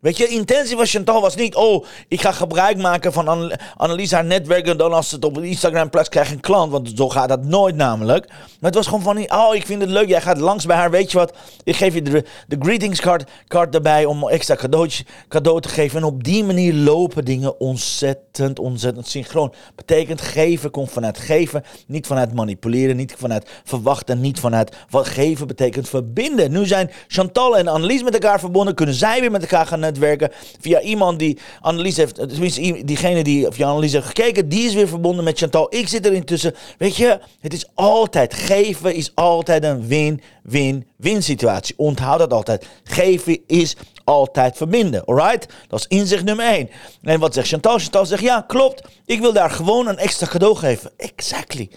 Weet 0.05 0.17
je, 0.17 0.29
intentie 0.29 0.77
van 0.77 0.87
Chantal 0.87 1.21
was 1.21 1.35
niet, 1.35 1.55
oh, 1.55 1.85
ik 2.09 2.21
ga 2.21 2.33
gebruik 2.33 2.77
maken 2.77 3.13
van 3.13 3.29
Anne 3.29 3.59
Annelies 3.77 4.11
haar 4.11 4.25
netwerk 4.25 4.67
en 4.67 4.77
dan 4.77 4.93
als 4.93 5.11
het 5.11 5.25
op 5.25 5.39
Instagram 5.39 5.91
plaats 5.91 6.09
krijg 6.09 6.29
ik 6.29 6.35
een 6.35 6.41
klant. 6.41 6.73
Want 6.73 6.93
zo 6.95 7.09
gaat 7.09 7.29
dat 7.29 7.45
nooit 7.45 7.77
namelijk. 7.77 8.29
Maar 8.29 8.71
het 8.71 8.75
was 8.75 8.87
gewoon 8.87 9.03
van, 9.03 9.33
oh, 9.33 9.55
ik 9.55 9.67
vind 9.67 9.81
het 9.81 9.91
leuk, 9.91 10.09
jij 10.09 10.21
gaat 10.21 10.39
langs 10.39 10.67
bij 10.67 10.77
haar, 10.77 10.91
weet 10.91 11.13
je 11.13 11.19
wat, 11.19 11.33
ik 11.63 11.77
geef 11.77 11.95
je 11.95 12.03
de, 12.03 12.25
de 12.49 12.57
greetingscard 12.61 13.31
card 13.49 13.75
erbij 13.75 14.05
om 14.05 14.29
extra 14.29 14.55
cadeautje, 14.55 15.05
cadeau 15.29 15.61
te 15.61 15.69
geven. 15.69 15.99
En 15.99 16.05
op 16.05 16.25
die 16.25 16.45
manier 16.45 16.75
lopen 16.75 17.25
dingen 17.25 17.61
ontzettend, 17.61 18.59
ontzettend 18.59 19.09
synchroon. 19.09 19.55
Betekent 19.75 20.21
geven 20.21 20.71
komt 20.71 20.91
vanuit 20.91 21.19
geven, 21.19 21.65
niet 21.87 22.07
vanuit 22.07 22.35
manipuleren, 22.35 22.97
niet 22.97 23.15
vanuit 23.19 23.51
verwachten, 23.65 24.21
niet 24.21 24.41
vanuit 24.41 24.77
wat 24.91 25.07
geven 25.07 25.47
betekent 25.47 25.89
verbinden. 25.89 26.53
Nu 26.53 26.67
zijn 26.67 26.91
Chantal 27.09 27.57
en 27.59 27.69
Annelies 27.69 28.03
met 28.03 28.15
elkaar 28.15 28.41
verbonden, 28.41 28.75
kunnen 28.75 28.95
zij 28.95 29.21
weer 29.21 29.31
met 29.31 29.43
elkaar 29.43 29.67
gaan 29.67 29.81
netwerken 29.95 30.31
via 30.61 30.81
iemand 30.81 31.19
die 31.19 31.39
Annelies 31.61 31.97
heeft, 31.97 32.15
tenminste 32.15 32.85
diegene 32.85 33.25
die 33.25 33.47
via 33.51 33.69
Annelies 33.69 33.93
heeft 33.93 34.07
gekeken, 34.07 34.49
die 34.49 34.67
is 34.67 34.75
weer 34.75 34.89
verbonden 34.89 35.25
met 35.25 35.39
Chantal. 35.39 35.67
Ik 35.75 35.89
zit 35.89 36.07
er 36.07 36.13
intussen. 36.13 36.55
Weet 36.79 36.97
je, 36.97 37.21
het 37.41 37.53
is 37.53 37.67
altijd, 37.75 38.35
geven 38.35 38.95
is 38.95 39.13
altijd 39.15 39.65
een 39.65 39.87
win-win-win 39.87 41.23
situatie. 41.23 41.75
Onthoud 41.79 42.19
dat 42.19 42.33
altijd. 42.33 42.67
Geven 42.85 43.39
is 43.47 43.77
altijd 44.05 44.57
verbinden, 44.57 45.05
alright? 45.05 45.53
Dat 45.69 45.79
is 45.79 45.99
inzicht 45.99 46.25
nummer 46.25 46.47
één. 46.47 46.71
En 47.03 47.21
wat 47.21 47.35
zegt 47.35 47.49
Chantal? 47.49 47.79
Chantal 47.79 48.07
zegt, 48.07 48.23
ja, 48.23 48.45
klopt. 48.47 48.89
Ik 49.07 49.21
wil 49.21 49.33
daar 49.33 49.51
gewoon 49.51 49.87
een 49.87 49.99
extra 49.99 50.27
cadeau 50.27 50.57
geven. 50.57 50.91
Exactly. 50.97 51.71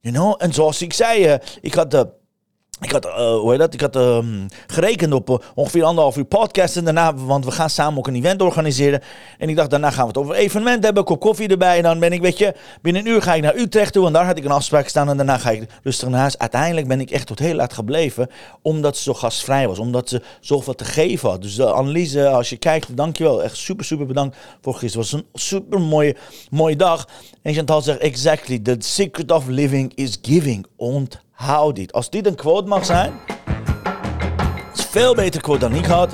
You 0.00 0.14
know? 0.14 0.34
En 0.38 0.52
zoals 0.52 0.82
ik 0.82 0.92
zei, 0.92 1.26
uh, 1.26 1.34
ik 1.60 1.74
had 1.74 1.90
de 1.90 2.08
Ik 2.80 2.90
had, 2.90 3.06
eh, 3.06 3.38
hoe 3.38 3.50
heet 3.50 3.58
dat? 3.58 3.74
Ik 3.74 3.80
had 3.80 3.96
ehm, 3.96 4.46
gerekend 4.66 5.12
op 5.12 5.30
eh, 5.30 5.36
ongeveer 5.54 5.84
anderhalf 5.84 6.16
uur 6.16 6.24
podcast. 6.24 6.76
En 6.76 6.84
daarna, 6.84 7.14
want 7.14 7.44
we 7.44 7.50
gaan 7.50 7.70
samen 7.70 7.98
ook 7.98 8.06
een 8.06 8.14
event 8.14 8.42
organiseren. 8.42 9.02
En 9.38 9.48
ik 9.48 9.56
dacht, 9.56 9.70
daarna 9.70 9.90
gaan 9.90 10.02
we 10.02 10.08
het 10.08 10.18
over 10.18 10.34
evenement 10.34 10.84
hebben. 10.84 11.04
Kop 11.04 11.20
koffie 11.20 11.48
erbij. 11.48 11.76
En 11.76 11.82
dan 11.82 11.98
ben 11.98 12.12
ik, 12.12 12.20
weet 12.20 12.38
je, 12.38 12.54
binnen 12.82 13.06
een 13.06 13.12
uur 13.12 13.22
ga 13.22 13.34
ik 13.34 13.42
naar 13.42 13.56
Utrecht 13.56 13.92
toe. 13.92 14.06
En 14.06 14.12
daar 14.12 14.24
had 14.26 14.36
ik 14.36 14.44
een 14.44 14.50
afspraak 14.50 14.88
staan. 14.88 15.08
En 15.08 15.16
daarna 15.16 15.38
ga 15.38 15.50
ik 15.50 15.70
rustig 15.82 16.08
naar 16.08 16.20
huis. 16.20 16.38
Uiteindelijk 16.38 16.88
ben 16.88 17.00
ik 17.00 17.10
echt 17.10 17.26
tot 17.26 17.38
heel 17.38 17.54
laat 17.54 17.72
gebleven. 17.72 18.30
Omdat 18.62 18.96
ze 18.96 19.02
zo 19.02 19.14
gastvrij 19.14 19.68
was. 19.68 19.78
Omdat 19.78 20.08
ze 20.08 20.22
zoveel 20.40 20.74
te 20.74 20.84
geven 20.84 21.28
had. 21.28 21.42
Dus 21.42 21.60
Anneliese, 21.60 22.28
als 22.28 22.50
je 22.50 22.56
kijkt, 22.56 22.96
dankjewel. 22.96 23.42
Echt 23.42 23.56
super, 23.56 23.84
super 23.84 24.06
bedankt 24.06 24.36
voor 24.60 24.74
gisteren. 24.74 25.06
Het 25.06 25.12
was 25.12 25.20
een 25.20 25.40
super 25.40 25.80
mooie, 25.80 26.16
mooie 26.50 26.76
dag. 26.76 27.08
En 27.42 27.54
Chantal 27.54 27.82
zegt, 27.82 27.98
exactly. 27.98 28.58
The 28.58 28.76
secret 28.78 29.32
of 29.32 29.46
living 29.46 29.92
is 29.94 30.18
giving. 30.22 30.66
Onthoud 31.38 31.76
dit. 31.76 31.92
Als 31.92 32.10
dit 32.10 32.26
een 32.26 32.34
quote 32.34 32.68
mag 32.68 32.84
zijn... 32.84 33.12
is 34.74 34.84
veel 34.84 35.14
beter 35.14 35.40
quote 35.40 35.58
dan 35.58 35.74
ik 35.74 35.84
had. 35.84 36.10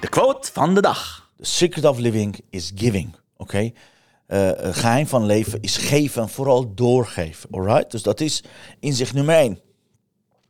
De 0.00 0.08
quote 0.08 0.52
van 0.52 0.74
de 0.74 0.80
dag. 0.80 1.30
The 1.36 1.44
secret 1.44 1.84
of 1.84 1.98
living 1.98 2.40
is 2.50 2.72
giving. 2.74 3.16
Oké? 3.36 3.70
Eh, 4.26 4.50
het 4.56 4.76
geheim 4.76 5.06
van 5.06 5.26
leven 5.26 5.60
is 5.60 5.76
geven 5.76 6.22
en 6.22 6.28
vooral 6.28 6.74
doorgeven. 6.74 7.50
Alright? 7.50 7.90
Dus 7.90 8.02
dat 8.02 8.20
is 8.20 8.42
inzicht 8.80 9.14
nummer 9.14 9.34
één. 9.34 9.60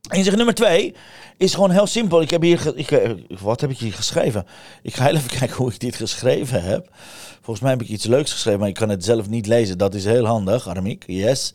Inzicht 0.08 0.36
nummer 0.36 0.54
twee 0.54 0.94
is 1.36 1.54
gewoon 1.54 1.70
heel 1.70 1.86
simpel. 1.86 2.20
Ik 2.20 2.30
heb 2.30 2.42
hier, 2.42 2.72
ik, 2.74 2.90
eh, 2.90 3.10
wat 3.40 3.60
heb 3.60 3.70
ik 3.70 3.78
hier 3.78 3.92
geschreven? 3.92 4.46
Ik 4.82 4.94
ga 4.94 5.08
even 5.10 5.38
kijken 5.38 5.56
hoe 5.56 5.72
ik 5.72 5.80
dit 5.80 5.96
geschreven 5.96 6.62
heb. 6.62 6.88
Volgens 7.34 7.60
mij 7.60 7.70
heb 7.70 7.82
ik 7.82 7.88
iets 7.88 8.04
leuks 8.04 8.32
geschreven, 8.32 8.60
maar 8.60 8.68
ik 8.68 8.74
kan 8.74 8.88
het 8.88 9.04
zelf 9.04 9.28
niet 9.28 9.46
lezen. 9.46 9.78
Dat 9.78 9.94
is 9.94 10.04
heel 10.04 10.26
handig, 10.26 10.68
Aramiek. 10.68 11.04
Yes. 11.06 11.54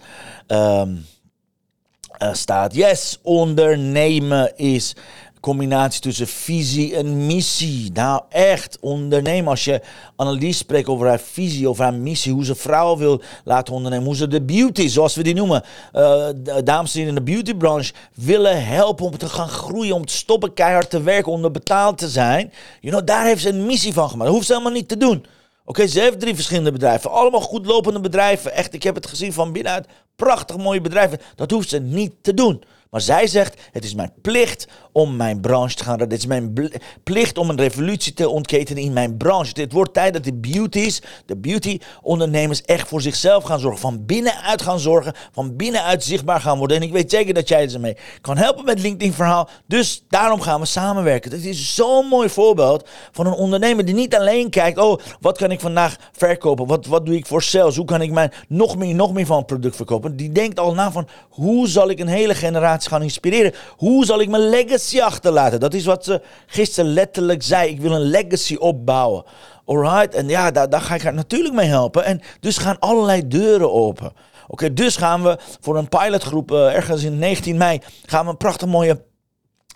Er 2.17 2.35
staat, 2.35 2.75
yes, 2.75 3.19
ondernemen 3.21 4.57
is 4.57 4.95
combinatie 5.45 6.01
tussen 6.01 6.27
visie 6.27 6.95
en 6.95 7.25
missie. 7.25 7.91
Nou, 7.93 8.21
echt, 8.29 8.77
ondernemen. 8.81 9.49
Als 9.49 9.63
je 9.63 9.81
Annelies 10.15 10.57
spreekt 10.57 10.87
over 10.87 11.07
haar 11.07 11.19
visie, 11.19 11.69
over 11.69 11.83
haar 11.83 11.93
missie, 11.93 12.33
hoe 12.33 12.45
ze 12.45 12.55
vrouwen 12.55 12.97
wil 12.97 13.21
laten 13.43 13.73
ondernemen, 13.73 14.05
hoe 14.05 14.15
ze 14.15 14.27
de 14.27 14.41
beauty, 14.41 14.87
zoals 14.87 15.15
we 15.15 15.23
die 15.23 15.33
noemen, 15.33 15.63
de 15.91 16.61
dames 16.63 16.95
in 16.95 17.15
de 17.15 17.21
beautybranche 17.21 17.93
willen 18.13 18.65
helpen 18.65 19.05
om 19.05 19.17
te 19.17 19.29
gaan 19.29 19.49
groeien, 19.49 19.95
om 19.95 20.05
te 20.05 20.13
stoppen 20.13 20.53
keihard 20.53 20.89
te 20.89 21.01
werken, 21.01 21.31
om 21.31 21.51
betaald 21.51 21.97
te 21.97 22.09
zijn. 22.09 22.53
You 22.81 22.93
know, 22.93 23.07
daar 23.07 23.25
heeft 23.25 23.41
ze 23.41 23.49
een 23.49 23.65
missie 23.65 23.93
van 23.93 24.09
gemaakt. 24.09 24.25
Dat 24.25 24.33
hoeft 24.33 24.47
ze 24.47 24.53
helemaal 24.53 24.73
niet 24.73 24.87
te 24.87 24.97
doen. 24.97 25.25
Oké, 25.65 25.87
ze 25.87 25.99
heeft 25.99 26.19
drie 26.19 26.35
verschillende 26.35 26.71
bedrijven. 26.71 27.11
Allemaal 27.11 27.41
goed 27.41 27.65
lopende 27.65 27.99
bedrijven. 27.99 28.53
Echt, 28.53 28.73
ik 28.73 28.83
heb 28.83 28.95
het 28.95 29.07
gezien 29.07 29.33
van 29.33 29.51
binnenuit. 29.51 29.87
Prachtig 30.15 30.57
mooie 30.57 30.81
bedrijven. 30.81 31.19
Dat 31.35 31.51
hoeft 31.51 31.69
ze 31.69 31.79
niet 31.79 32.13
te 32.21 32.33
doen. 32.33 32.63
Maar 32.89 33.01
zij 33.01 33.27
zegt, 33.27 33.61
het 33.71 33.83
is 33.83 33.93
mijn 33.93 34.13
plicht 34.21 34.67
om 34.91 35.15
mijn 35.15 35.39
branche 35.39 35.75
te 35.75 35.83
gaan 35.83 35.97
redden. 35.97 36.17
Het 36.17 36.19
is 36.19 36.25
mijn 36.27 36.71
plicht 37.03 37.37
om 37.37 37.49
een 37.49 37.57
revolutie 37.57 38.13
te 38.13 38.29
ontketenen 38.29 38.83
in 38.83 38.93
mijn 38.93 39.17
branche. 39.17 39.61
Het 39.61 39.71
wordt 39.71 39.93
tijd 39.93 40.13
dat 40.13 40.23
de 40.23 40.33
beauties, 40.33 41.01
de 41.25 41.37
beauty 41.37 41.79
ondernemers 42.01 42.61
echt 42.61 42.87
voor 42.87 43.01
zichzelf 43.01 43.43
gaan 43.43 43.59
zorgen. 43.59 43.79
Van 43.79 44.05
binnenuit 44.05 44.61
gaan 44.61 44.79
zorgen. 44.79 45.13
Van 45.31 45.55
binnenuit 45.55 46.03
zichtbaar 46.03 46.41
gaan 46.41 46.57
worden. 46.57 46.77
En 46.77 46.83
ik 46.83 46.91
weet 46.91 47.11
zeker 47.11 47.33
dat 47.33 47.47
jij 47.47 47.67
ze 47.67 47.79
mee 47.79 47.97
kan 48.21 48.37
helpen 48.37 48.65
met 48.65 48.79
LinkedIn 48.79 49.13
verhaal. 49.13 49.49
Dus 49.67 50.03
daarom 50.09 50.41
gaan 50.41 50.59
we 50.59 50.65
samenwerken. 50.65 51.31
Het 51.31 51.45
is 51.45 51.75
zo'n 51.75 52.07
mooi 52.07 52.29
voorbeeld 52.29 52.89
van 53.11 53.27
een 53.27 53.33
ondernemer 53.33 53.85
die 53.85 53.95
niet 53.95 54.15
alleen 54.15 54.49
kijkt. 54.49 54.77
Oh, 54.77 54.99
wat 55.19 55.37
kan 55.37 55.51
ik 55.51 55.59
vandaag 55.59 55.95
verkopen? 56.11 56.67
Wat, 56.67 56.85
wat 56.85 57.05
doe 57.05 57.15
ik 57.15 57.25
voor 57.25 57.43
sales? 57.43 57.75
Hoe 57.75 57.85
kan 57.85 58.01
ik 58.01 58.11
mijn 58.11 58.31
nog 58.47 58.77
meer, 58.77 58.95
nog 58.95 59.13
meer 59.13 59.25
van 59.25 59.45
product 59.45 59.75
verkopen? 59.75 60.15
Die 60.15 60.31
denkt 60.31 60.59
al 60.59 60.73
na 60.73 60.91
van 60.91 61.07
hoe 61.29 61.67
zal 61.67 61.89
ik 61.89 61.99
een 61.99 62.07
hele 62.07 62.35
generatie 62.35 62.74
gaan 62.83 63.01
inspireren? 63.01 63.53
Hoe 63.77 64.05
zal 64.05 64.21
ik 64.21 64.29
mijn 64.29 64.49
legacy 64.49 65.01
achterlaten? 65.01 65.59
Dat 65.59 65.73
is 65.73 65.85
wat 65.85 66.03
ze 66.03 66.21
gisteren 66.45 66.93
letterlijk 66.93 67.43
zei. 67.43 67.69
Ik 67.69 67.81
wil 67.81 67.91
een 67.91 68.09
legacy 68.09 68.55
opbouwen. 68.55 69.23
Alright, 69.65 70.13
en 70.13 70.27
ja, 70.27 70.51
daar, 70.51 70.81
ga 70.81 70.95
ik 70.95 71.01
haar 71.01 71.13
natuurlijk 71.13 71.55
mee 71.55 71.67
helpen. 71.67 72.05
En 72.05 72.21
dus 72.39 72.57
gaan 72.57 72.79
allerlei 72.79 73.27
deuren 73.27 73.73
open. 73.73 74.11
Oké, 74.47 74.73
dus 74.73 74.95
gaan 74.95 75.23
we 75.23 75.37
voor 75.59 75.77
een 75.77 75.89
pilotgroep 75.89 76.51
eh, 76.51 76.75
ergens 76.75 77.03
in 77.03 77.19
19 77.19 77.57
mei 77.57 77.81
gaan 78.05 78.25
we 78.25 78.31
een 78.31 78.37
prachtig 78.37 78.67
mooie 78.67 79.01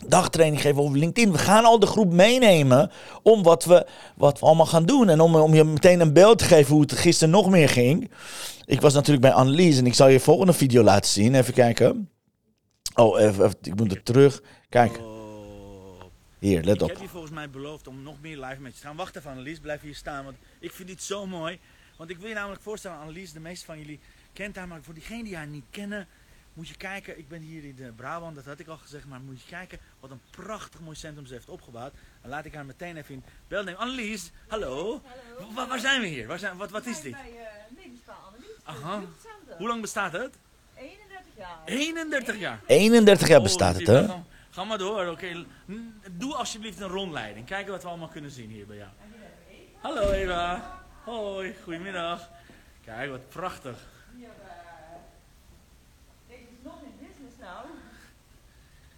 dagtraining 0.08 0.62
geven 0.62 0.82
over 0.82 0.98
LinkedIn. 0.98 1.32
We 1.32 1.38
gaan 1.38 1.66
al 1.66 1.80
de 1.80 1.86
groep 1.86 2.14
meenemen 2.14 2.92
om 3.24 3.44
wat 3.44 3.66
we, 3.66 3.86
wat 4.16 4.40
we 4.40 4.46
allemaal 4.46 4.66
gaan 4.66 4.86
doen. 4.86 5.10
En 5.10 5.20
om, 5.20 5.36
om 5.36 5.54
je 5.54 5.64
meteen 5.64 6.00
een 6.00 6.14
beeld 6.14 6.38
te 6.38 6.46
geven 6.46 6.74
hoe 6.74 6.82
het 6.82 6.92
gisteren 6.92 7.34
nog 7.34 7.50
meer 7.50 7.70
ging. 7.70 8.12
Ik 8.66 8.82
was 8.82 8.94
natuurlijk 8.94 9.22
bij 9.22 9.34
Annelies 9.34 9.78
en 9.78 9.86
ik 9.86 9.94
zal 9.94 10.08
je 10.08 10.20
volgende 10.20 10.54
video 10.54 10.84
laten 10.84 11.12
zien. 11.12 11.36
Even 11.36 11.54
kijken. 11.54 12.10
Oh, 12.96 13.20
even, 13.20 13.46
even- 13.46 13.58
ik 13.62 13.76
moet 13.76 13.92
er 13.92 14.04
terug. 14.04 14.42
Kijk, 14.70 15.00
hier, 16.40 16.64
let 16.64 16.76
Ik 16.76 16.82
op. 16.82 16.90
heb 16.90 16.98
je 17.00 17.08
volgens 17.08 17.32
mij 17.34 17.50
beloofd 17.50 17.88
om 17.88 18.02
nog 18.04 18.22
meer 18.22 18.38
live 18.38 18.62
met 18.62 18.74
je 18.74 18.80
te 18.82 18.88
gaan. 18.88 18.96
Wacht 18.96 19.16
even 19.16 19.32
Annelies, 19.32 19.60
blijf 19.60 19.82
hier 19.82 19.96
staan. 19.96 20.24
Want 20.24 20.38
ik 20.60 20.72
vind 20.72 20.88
dit 20.88 21.04
zo 21.04 21.28
mooi. 21.28 21.60
Want 21.98 22.10
ik 22.10 22.18
wil 22.18 22.28
je 22.28 22.34
namelijk 22.36 22.62
voorstellen, 22.62 22.98
Annelies, 22.98 23.34
de 23.34 23.40
meeste 23.40 23.66
van 23.66 23.78
jullie 23.78 24.00
kent 24.34 24.56
haar. 24.56 24.68
Maar 24.68 24.84
voor 24.84 24.94
diegenen 24.94 25.24
die 25.24 25.36
haar 25.36 25.48
niet 25.48 25.66
kennen, 25.70 26.08
moet 26.54 26.68
je 26.68 26.76
kijken. 26.76 27.18
Ik 27.18 27.28
ben 27.28 27.42
hier 27.42 27.64
in 27.64 27.76
de 27.76 27.92
Brabant, 27.96 28.36
dat 28.36 28.46
had 28.46 28.60
ik 28.60 28.68
al 28.68 28.78
gezegd. 28.78 29.06
Maar 29.06 29.20
moet 29.22 29.42
je 29.42 29.48
kijken 29.50 29.80
wat 30.00 30.12
een 30.12 30.22
prachtig 30.30 30.80
mooi 30.80 30.96
centrum 30.96 31.26
ze 31.26 31.34
heeft 31.34 31.50
opgebouwd. 31.50 31.94
Dan 32.22 32.30
laat 32.30 32.46
ik 32.46 32.54
haar 32.54 32.66
meteen 32.66 32.98
even 32.98 33.14
in 33.14 33.24
beeld 33.48 33.66
nemen. 33.66 33.80
Annelies, 33.80 34.32
hallo. 34.48 35.02
Hallo. 35.38 35.54
Wa- 35.54 35.68
waar 35.68 35.80
zijn 35.80 36.02
we 36.02 36.08
hier? 36.08 36.28
Waar 36.28 36.40
zijn, 36.40 36.58
wat, 36.58 36.70
wat 36.72 36.86
is 36.86 37.02
dit? 37.02 37.12
Bij 37.12 37.32
uh, 37.32 37.78
Levenspaal 37.78 38.20
Annelies. 38.28 38.56
Aha. 38.64 39.02
Hoe 39.58 39.68
lang 39.68 39.82
bestaat 39.82 40.12
het? 40.12 40.36
31 41.40 41.46
jaar. 41.46 41.58
31 41.66 42.38
jaar. 42.40 42.60
31 42.66 43.28
jaar 43.28 43.42
bestaat 43.42 43.74
Oh, 43.74 43.80
het, 43.80 43.88
hè? 43.88 44.06
Ga, 44.06 44.24
ga 44.50 44.64
maar 44.64 44.78
door, 44.78 45.08
oké. 45.08 45.46
Doe 46.12 46.36
alsjeblieft 46.36 46.80
een 46.80 46.88
rondleiding. 46.88 47.46
Kijken 47.46 47.72
wat 47.72 47.82
we 47.84 47.88
allemaal 47.90 48.08
kunnen 48.08 48.32
zien 48.32 48.50
hier 48.50 48.66
bij 48.66 48.78
jou. 48.78 48.90
Hallo 49.82 50.12
Eva. 50.12 50.78
Hoi, 51.04 51.56
goedemiddag. 51.64 52.30
Kijk, 52.86 53.10
wat 53.10 53.30
prachtig. 53.30 53.78
Hier, 54.18 54.28
eh, 54.28 54.52
deze 56.28 56.42
is 56.42 56.64
nog 56.64 56.74
in 56.84 57.08
business 57.08 57.36
nou. 57.40 57.66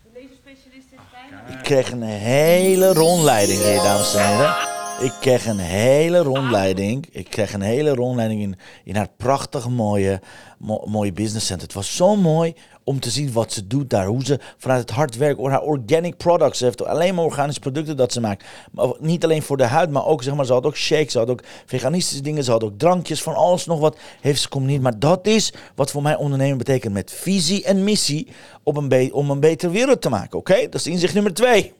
De 0.03 0.19
laserspecialist 0.19 0.91
is 0.91 0.99
bijna. 1.11 1.43
Kijk. 1.43 1.57
Ik 1.57 1.63
kreeg 1.63 1.91
een 1.91 2.01
hele 2.03 2.93
rondleiding 2.93 3.61
hier, 3.61 3.75
dames 3.77 4.15
en 4.15 4.27
heren. 4.27 4.80
Ik 5.01 5.13
kreeg 5.19 5.45
een 5.45 5.57
hele 5.59 6.17
rondleiding. 6.17 7.07
Ik 7.11 7.29
kreeg 7.29 7.53
een 7.53 7.61
hele 7.61 7.93
rondleiding 7.93 8.41
in, 8.41 8.55
in 8.83 8.95
haar 8.95 9.07
prachtig 9.17 9.69
mooie, 9.69 10.19
mo- 10.57 10.83
mooie 10.85 11.13
business 11.13 11.45
center. 11.45 11.65
Het 11.67 11.75
was 11.75 11.95
zo 11.95 12.15
mooi 12.15 12.53
om 12.83 12.99
te 12.99 13.09
zien 13.09 13.31
wat 13.31 13.53
ze 13.53 13.67
doet 13.67 13.89
daar. 13.89 14.05
Hoe 14.05 14.25
ze 14.25 14.39
vanuit 14.57 14.79
het 14.81 14.89
hard 14.89 15.17
werkt. 15.17 15.39
Or 15.39 15.49
haar 15.49 15.61
organic 15.61 16.17
products. 16.17 16.59
Heeft 16.59 16.85
alleen 16.85 17.15
maar 17.15 17.25
organische 17.25 17.61
producten 17.61 17.97
dat 17.97 18.13
ze 18.13 18.19
maakt. 18.19 18.45
Maar 18.71 18.87
niet 18.99 19.23
alleen 19.23 19.41
voor 19.41 19.57
de 19.57 19.63
huid, 19.63 19.89
maar 19.89 20.05
ook, 20.05 20.23
zeg 20.23 20.33
maar, 20.35 20.45
ze 20.45 20.53
had 20.53 20.65
ook 20.65 20.77
shakes. 20.77 21.11
Ze 21.11 21.17
had 21.17 21.29
ook 21.29 21.43
veganistische 21.65 22.23
dingen. 22.23 22.43
Ze 22.43 22.51
had 22.51 22.63
ook 22.63 22.77
drankjes. 22.77 23.23
Van 23.23 23.35
alles 23.35 23.65
nog 23.65 23.79
wat 23.79 23.97
heeft 24.21 24.41
ze 24.41 24.49
combineerd. 24.49 24.81
Maar 24.81 24.99
dat 24.99 25.27
is 25.27 25.53
wat 25.75 25.91
voor 25.91 26.01
mij 26.01 26.15
ondernemen 26.15 26.57
betekent. 26.57 26.93
Met 26.93 27.11
visie 27.11 27.63
en 27.63 27.83
missie 27.83 28.27
op 28.63 28.77
een 28.77 29.13
om 29.13 29.29
een 29.29 29.39
betere 29.39 29.71
wereld 29.71 30.01
te 30.01 30.09
maken. 30.09 30.37
Oké? 30.37 30.61
Dat 30.61 30.75
is 30.75 30.87
inzicht 30.87 31.13
nummer 31.13 31.33
twee. 31.33 31.73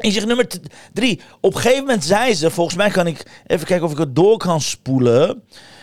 Inzicht 0.00 0.26
nummer 0.26 0.48
t- 0.48 0.60
drie. 0.92 1.20
Op 1.40 1.54
een 1.54 1.60
gegeven 1.60 1.84
moment 1.84 2.04
zei 2.04 2.34
ze, 2.34 2.50
volgens 2.50 2.76
mij 2.76 2.90
kan 2.90 3.06
ik 3.06 3.42
even 3.46 3.66
kijken 3.66 3.86
of 3.86 3.92
ik 3.92 3.98
het 3.98 4.16
door 4.16 4.36
kan 4.36 4.60
spoelen. 4.60 5.42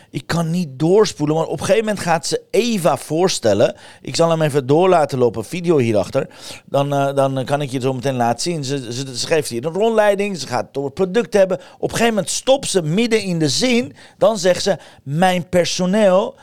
Ik 0.10 0.28
kan 0.28 0.50
niet 0.50 0.68
doorspoelen, 0.80 1.36
maar 1.36 1.46
op 1.46 1.60
een 1.60 1.66
gegeven 1.66 1.86
moment 1.86 2.00
gaat 2.04 2.26
ze 2.26 2.42
Eva 2.52 2.98
voorstellen. 2.98 3.76
Ik 4.02 4.16
zal 4.16 4.30
hem 4.30 4.42
even 4.42 4.68
door 4.68 4.90
laten 4.90 5.18
lopen, 5.18 5.46
video 5.46 5.78
hierachter. 5.78 6.28
Dan, 6.66 6.94
eh, 6.94 7.16
dan 7.16 7.46
kan 7.46 7.62
ik 7.62 7.72
je 7.72 7.80
zo 7.80 7.94
meteen 7.94 8.16
laten 8.16 8.42
zien. 8.42 8.64
Ze, 8.64 8.94
ze, 8.94 9.28
geeft 9.28 9.50
hier 9.50 9.66
een 9.66 9.74
rondleiding, 9.74 10.38
ze 10.38 10.48
gaat 10.48 10.68
het 10.72 10.84
het 10.84 10.94
product 10.94 11.34
hebben. 11.34 11.58
Op 11.58 11.84
een 11.84 11.90
gegeven 11.90 12.14
moment 12.14 12.30
stopt 12.30 12.68
ze 12.68 12.82
midden 12.82 13.22
in 13.22 13.40
de 13.40 13.50
zin. 13.50 13.94
Dan 14.18 14.38
zegt 14.38 14.64
ze, 14.64 14.78
mijn 15.04 15.50
personeel, 15.50 16.36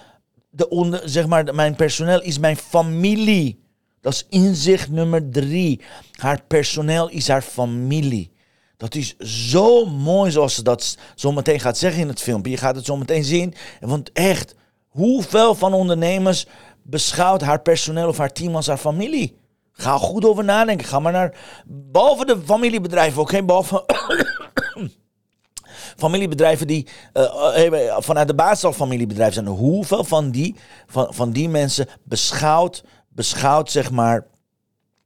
de 0.50 0.69
onder, 0.69 1.00
zeg 1.04 1.26
maar, 1.26 1.54
mijn 1.54 1.75
personeel 1.76 2.23
is 2.23 2.38
mijn 2.38 2.57
familie. 2.57 3.63
Dat 4.04 4.12
is 4.12 4.26
inzicht 4.28 4.90
nummer 4.90 5.30
drie. 5.30 5.80
Haar 6.12 6.42
personeel 6.46 7.08
is 7.08 7.28
haar 7.28 7.42
familie. 7.42 8.32
Dat 8.76 8.94
is 8.94 9.16
zo 9.18 9.87
mooi 9.87 10.30
zoals 10.30 10.54
ze 10.54 10.62
dat 10.62 10.96
zo 11.14 11.32
meteen 11.32 11.61
gaat 11.61 11.78
zeggen 11.78 12.00
in 12.00 12.08
het 12.08 12.20
filmpje. 12.20 12.50
Je 12.50 12.56
gaat 12.56 12.76
het 12.76 12.84
zo 12.84 12.96
meteen 12.96 13.25
zien. 13.25 13.54
Want 13.80 14.12
echt, 14.12 14.54
hoeveel 14.88 15.54
van 15.54 15.73
ondernemers 15.73 16.46
beschouwt 16.82 17.40
haar 17.40 17.61
personeel 17.61 18.08
of 18.08 18.18
haar 18.18 18.32
team 18.32 18.56
als 18.56 18.66
haar 18.66 18.78
familie? 18.78 19.37
Ga 19.73 19.99
goed 19.99 20.25
over 20.25 20.44
nadenken. 20.44 20.87
Ga 20.87 20.99
maar 20.99 21.12
naar. 21.12 21.38
Behalve 21.66 22.25
de 22.25 22.40
familiebedrijven, 22.44 23.23
oké? 23.23 23.44
Behalve. 23.44 23.84
familiebedrijven 25.96 26.66
die 26.66 26.87
eh, 27.12 27.66
eh, 27.66 27.96
vanuit 27.99 28.28
de 28.28 28.34
basis 28.34 28.75
familiebedrijven 28.75 29.34
zijn. 29.34 29.46
Hoeveel 29.46 30.04
van 30.04 30.30
die, 30.30 30.54
van, 30.87 31.14
van 31.14 31.30
die 31.30 31.49
mensen 31.49 31.88
beschouwt, 32.02 32.84
beschouwt 33.14 33.71
zeg 33.71 33.90
maar 33.90 34.26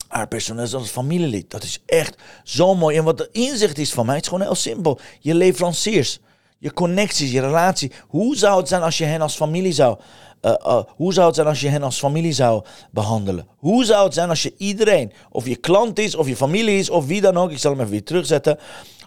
haar 0.08 0.28
personeel 0.28 0.74
als 0.74 0.88
familielid. 0.90 1.50
Dat 1.50 1.62
is 1.62 1.82
echt 1.86 2.22
zo 2.44 2.74
mooi. 2.74 2.96
En 2.96 3.04
wat 3.04 3.18
de 3.18 3.28
inzicht 3.32 3.78
is 3.78 3.92
van 3.92 4.06
mij, 4.06 4.14
het 4.14 4.24
is 4.24 4.30
gewoon 4.30 4.44
heel 4.44 4.54
simpel. 4.54 4.98
Je 5.20 5.34
leveranciers. 5.34 6.18
Je 6.58 6.72
connecties, 6.72 7.30
je 7.30 7.40
relatie. 7.40 7.92
Hoe 8.08 8.36
zou 8.36 8.58
het 8.58 8.68
zijn 8.68 8.82
als 8.82 8.98
je 8.98 9.04
hen 9.04 9.20
als 9.20 9.36
familie 9.36 9.72
zou... 9.72 9.98
eh, 10.40 10.52
eh, 10.52 10.82
hoe 10.86 11.12
zou 11.12 11.26
het 11.26 11.34
zijn 11.34 11.46
als 11.46 11.60
je 11.60 11.68
hen 11.68 11.82
als 11.82 11.98
familie 11.98 12.32
zou 12.32 12.64
behandelen? 12.90 13.46
Hoe 13.56 13.84
zou 13.84 14.04
het 14.04 14.14
zijn 14.14 14.28
als 14.28 14.42
je 14.42 14.54
iedereen, 14.56 15.12
of 15.30 15.46
je 15.46 15.56
klant 15.56 15.98
is, 15.98 16.14
of 16.14 16.28
je 16.28 16.36
familie 16.36 16.78
is, 16.78 16.90
of 16.90 17.06
wie 17.06 17.20
dan 17.20 17.36
ook, 17.36 17.50
ik 17.50 17.58
zal 17.58 17.70
hem 17.70 17.80
even 17.80 17.92
weer 17.92 18.04
terugzetten, 18.04 18.58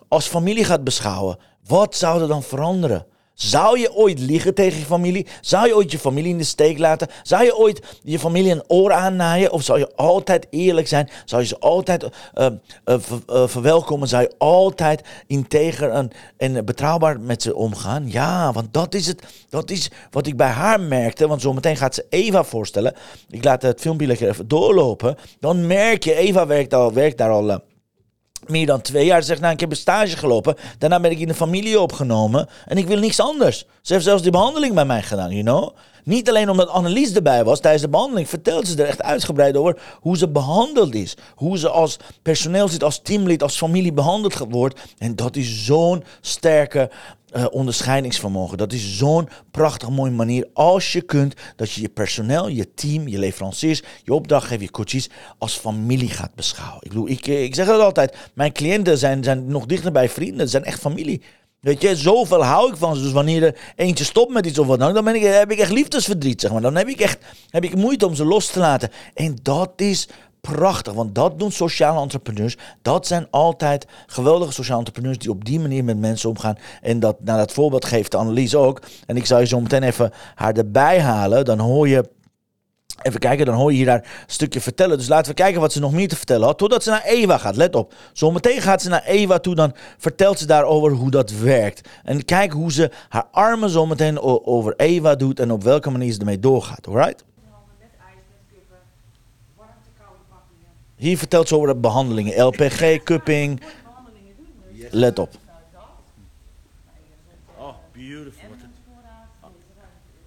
als 0.08 0.27
familie 0.27 0.63
gaat 0.63 0.84
beschouwen? 0.84 1.38
Wat 1.67 1.96
zou 1.96 2.22
er 2.22 2.27
dan 2.27 2.43
veranderen? 2.43 3.05
Zou 3.34 3.80
je 3.80 3.94
ooit 3.94 4.20
liegen 4.20 4.54
tegen 4.54 4.80
je 4.80 4.86
familie? 4.86 5.28
Zou 5.42 5.68
je 5.68 5.76
ooit 5.76 5.92
je 5.92 6.00
familie 6.00 6.32
in 6.32 6.38
de 6.38 6.44
steek 6.44 6.78
laten? 6.78 7.08
Zou 7.24 7.44
je 7.44 7.58
ooit 7.58 8.00
je 8.04 8.20
familie 8.20 8.52
een 8.52 8.64
oor 8.68 8.92
aannaaien? 8.92 9.52
Of 9.52 9.64
zou 9.64 9.80
je 9.80 9.96
altijd 9.96 10.48
eerlijk 10.50 10.88
zijn? 10.88 11.10
Zou 11.26 11.42
je 11.42 11.48
ze 11.48 11.60
altijd 11.60 12.04
eh, 12.34 12.46
eh, 12.46 12.96
eh, 13.28 13.48
verwelkomen? 13.48 14.08
Zou 14.08 14.22
je 14.22 14.34
altijd 14.38 15.02
integer 15.28 15.90
en, 15.90 16.12
en 16.38 16.66
betrouwbaar 16.66 17.20
met 17.20 17.42
ze 17.42 17.56
omgaan? 17.56 18.12
Ja, 18.12 18.52
want 18.52 18.74
dat 18.74 18.94
is, 18.94 19.08
het, 19.08 19.24
dat 19.50 19.70
is 19.70 19.92
wat 20.12 20.28
ik 20.28 20.38
bij 20.38 20.50
haar 20.50 20.80
merkte. 20.80 21.28
Want 21.28 21.42
zometeen 21.42 21.78
gaat 21.78 21.96
ze 21.96 22.06
Eva 22.10 22.44
voorstellen. 22.44 22.94
Ik 23.30 23.44
laat 23.44 23.62
het 23.62 23.82
filmpje 23.82 24.08
lekker 24.08 24.30
even 24.30 24.48
doorlopen. 24.48 25.18
Dan 25.40 25.68
merk 25.68 26.04
je, 26.04 26.16
Eva 26.16 26.48
werkt, 26.48 26.74
al, 26.74 26.94
werkt 26.94 27.18
daar 27.18 27.30
al... 27.30 27.62
meer 28.48 28.65
dan 28.65 28.81
twee 28.81 29.05
jaar. 29.05 29.21
Ze 29.21 29.27
zegt, 29.27 29.41
nou, 29.41 29.53
ik 29.53 29.60
heb 29.60 29.69
een 29.69 29.75
stage 29.75 30.17
gelopen. 30.17 30.55
Daarna 30.77 31.00
ben 31.00 31.12
ik 31.12 31.19
in 31.19 31.27
de 31.27 31.33
familie 31.33 31.79
opgenomen. 31.79 32.48
En 32.65 32.77
ik 32.77 32.88
wil 32.88 32.98
niks 32.98 33.19
anders. 33.19 33.65
Ze 33.81 33.93
heeft 33.93 34.05
zelfs 34.05 34.21
die 34.21 34.31
behandeling 34.31 34.74
bij 34.74 34.86
mij 34.86 35.01
gedaan, 35.01 35.31
you 35.31 35.43
know. 35.43 35.75
Niet 36.03 36.29
alleen 36.29 36.50
omdat 36.50 36.69
Annelies 36.69 37.13
erbij 37.13 37.43
was 37.43 37.60
tijdens 37.60 37.83
de 37.83 37.89
behandeling. 37.89 38.29
Vertelt 38.29 38.67
ze 38.67 38.81
er 38.81 38.88
echt 38.88 39.01
uitgebreid 39.01 39.57
over 39.57 39.81
hoe 40.00 40.17
ze 40.17 40.29
behandeld 40.29 40.95
is. 40.95 41.17
Hoe 41.36 41.57
ze 41.57 41.69
als 41.69 41.98
personeel 42.21 42.67
zit, 42.67 42.83
als 42.83 43.00
teamlid, 43.03 43.43
als 43.43 43.57
familie 43.57 43.93
behandeld 43.93 44.38
wordt. 44.50 44.79
En 44.98 45.15
dat 45.15 45.36
is 45.36 45.65
zo'n 45.65 46.03
sterke 46.21 46.89
eh, 47.32 47.46
onderscheidingsvermogen. 47.50 48.58
Dat 48.58 48.74
is 48.74 48.98
zo'n 48.98 49.30
prachtig 49.52 49.90
mooie 49.90 50.12
manier. 50.12 50.48
Als 50.54 50.94
je 50.94 51.02
kunt, 51.02 51.34
dat 51.56 51.72
je 51.72 51.82
je 51.82 51.90
personeel, 51.90 52.48
je 52.48 52.74
team, 52.74 53.08
je 53.08 53.20
leveranciers, 53.20 53.82
je 54.04 54.14
opdrachtgever, 54.14 54.64
je 54.64 54.72
coaches 54.72 55.10
als 55.38 55.58
familie 55.58 56.10
gaat 56.10 56.36
beschouwen. 56.36 56.80
Ik, 56.82 56.90
bedoel, 56.90 57.10
ik, 57.10 57.28
eh, 57.28 57.44
ik 57.44 57.56
zeg 57.56 57.68
het 57.68 57.80
altijd. 57.80 58.18
Mijn 58.34 58.52
cliënten 58.52 58.98
zijn, 58.98 59.24
zijn 59.24 59.46
nog 59.46 59.66
dichter 59.66 59.92
bij 59.92 60.10
vrienden. 60.10 60.50
Zijn 60.50 60.64
echt 60.64 60.80
familie. 60.80 61.22
Weet 61.60 61.82
je, 61.82 61.96
zoveel 61.96 62.44
hou 62.44 62.72
ik 62.72 62.78
van 62.78 62.96
ze. 62.96 63.02
Dus 63.02 63.12
wanneer 63.12 63.44
er 63.44 63.60
eentje 63.76 64.04
stopt 64.04 64.34
met 64.34 64.46
iets 64.46 64.60
of 64.60 64.68
wat 64.68 64.80
dan, 64.80 64.94
dan 64.94 65.04
ben 65.04 65.16
ik, 65.16 65.22
heb 65.22 65.52
ik 65.52 65.60
echt 65.60 65.72
liefdesverdriet, 65.72 66.42
zeg 66.42 66.52
maar. 66.52 66.62
Dan 66.62 66.76
heb 66.76 66.88
ik 66.88 67.00
echt 67.00 67.18
heb 67.50 67.64
ik 67.64 67.76
moeite 67.76 68.08
om 68.08 68.16
ze 68.16 68.26
los 68.26 68.48
te 68.48 68.60
laten. 68.60 68.90
En 69.14 69.38
dat 69.42 69.72
is 69.76 70.08
prachtig, 70.41 70.93
want 70.93 71.15
dat 71.15 71.39
doen 71.39 71.51
sociale 71.51 72.01
entrepreneurs. 72.01 72.57
Dat 72.81 73.07
zijn 73.07 73.27
altijd 73.29 73.88
geweldige 74.07 74.51
sociale 74.51 74.79
entrepreneurs 74.79 75.17
die 75.17 75.29
op 75.29 75.45
die 75.45 75.60
manier 75.60 75.83
met 75.83 76.00
mensen 76.00 76.29
omgaan. 76.29 76.57
En 76.81 77.00
dat, 77.00 77.15
nou, 77.24 77.38
dat 77.38 77.51
voorbeeld 77.51 77.86
geeft 77.86 78.15
Annelies 78.15 78.55
ook. 78.55 78.81
En 79.05 79.17
ik 79.17 79.25
zal 79.25 79.39
je 79.39 79.45
zo 79.45 79.62
meteen 79.62 79.83
even 79.83 80.12
haar 80.36 80.53
erbij 80.53 81.01
halen. 81.01 81.45
Dan 81.45 81.60
hoor 81.60 81.88
je 81.88 82.10
Even 83.01 83.19
kijken, 83.19 83.45
dan 83.45 83.55
hoor 83.55 83.71
je 83.71 83.77
hier 83.77 83.88
een 83.88 84.03
stukje 84.27 84.62
vertellen. 84.62 84.98
Dus 84.98 85.07
laten 85.07 85.27
we 85.27 85.33
kijken 85.33 85.62
wat 85.62 85.71
ze 85.71 85.79
nog 85.79 85.91
meer 85.91 86.07
te 86.07 86.15
vertellen 86.15 86.45
had. 86.45 86.57
Totdat 86.57 86.83
ze 86.83 86.89
naar 86.89 87.03
Eva 87.03 87.38
gaat. 87.38 87.55
Let 87.55 87.75
op. 87.75 87.93
Zometeen 88.13 88.62
gaat 88.62 88.81
ze 88.81 88.89
naar 88.89 89.03
Eva 89.03 89.39
toe. 89.39 89.55
Dan 89.55 89.74
vertelt 89.98 90.39
ze 90.39 90.45
daarover 90.45 90.91
hoe 90.91 91.12
dat 91.12 91.31
werkt. 91.31 91.89
En 92.03 92.25
kijk 92.25 92.51
hoe 92.51 92.71
ze 92.71 92.91
haar 93.10 93.27
armen 93.31 93.69
zometeen 93.69 94.19
over 94.45 94.74
Eva 94.77 95.15
doet. 95.15 95.39
En 95.39 95.51
op 95.51 95.63
welke 95.63 95.89
manier 95.89 96.12
ze 96.12 96.19
ermee 96.19 96.39
doorgaat. 96.39 96.88
Alright? 96.88 97.24
Hier 101.01 101.17
vertelt 101.17 101.48
ze 101.48 101.55
over 101.55 101.67
de 101.67 101.75
behandelingen. 101.75 102.41
LPG, 102.43 103.03
cupping. 103.03 103.62
Let 104.89 105.20
op. 105.20 105.29
Oh, 107.58 107.75
beautiful. 107.91 108.50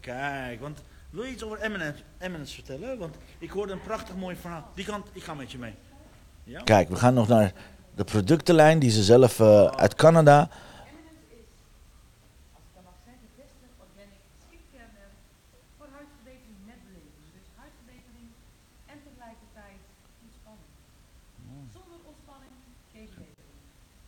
Kijk, 0.00 0.60
want 0.60 0.82
wil 1.10 1.24
je 1.24 1.30
iets 1.32 1.42
over 1.42 1.60
Eminence, 1.60 2.02
Eminence 2.18 2.54
vertellen? 2.54 2.98
Want 2.98 3.14
ik 3.38 3.50
hoorde 3.50 3.72
een 3.72 3.80
prachtig 3.82 4.16
mooi 4.16 4.36
verhaal. 4.36 4.68
Die 4.74 4.84
kant, 4.84 5.06
ik 5.12 5.22
ga 5.22 5.34
met 5.34 5.52
je 5.52 5.58
mee. 5.58 5.74
Ja? 6.44 6.60
Kijk, 6.62 6.88
we 6.88 6.96
gaan 6.96 7.14
nog 7.14 7.28
naar 7.28 7.52
de 7.94 8.04
productenlijn 8.04 8.78
die 8.78 8.90
ze 8.90 9.02
zelf 9.02 9.40
eh, 9.40 9.64
uit 9.66 9.94
Canada. 9.94 10.48
Eminence 10.86 11.24
is, 11.40 11.48
als 12.54 12.62
ik 12.66 12.72
dan 12.74 12.84
mag 12.84 12.96
zeggen, 13.04 13.22
het 13.28 13.36
beste 13.42 13.66
organic 13.84 14.22
skincare 14.44 14.90
merk 14.98 15.14
voor 15.76 15.88
huidverbetering 15.96 16.58
met 16.70 16.78
beleving. 16.86 17.26
Dus 17.36 17.46
huidverbetering 17.62 18.28
en 18.92 18.98
tegelijkertijd 19.06 19.80
ontspanning. 20.24 20.72
Zonder 21.76 21.98
ontspanning 22.12 22.54
geen 22.92 23.08
verbetering. 23.14 23.58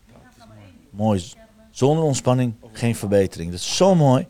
Je 0.08 0.14
gaat 0.24 0.36
maar 0.50 0.62
één 0.68 0.76
ding. 0.80 0.85
Mooi. 0.96 1.32
Zonder 1.70 2.04
ontspanning 2.04 2.54
geen 2.72 2.96
verbetering. 2.96 3.50
Dat 3.50 3.60
is 3.60 3.76
zo 3.76 3.94
mooi. 3.94 4.26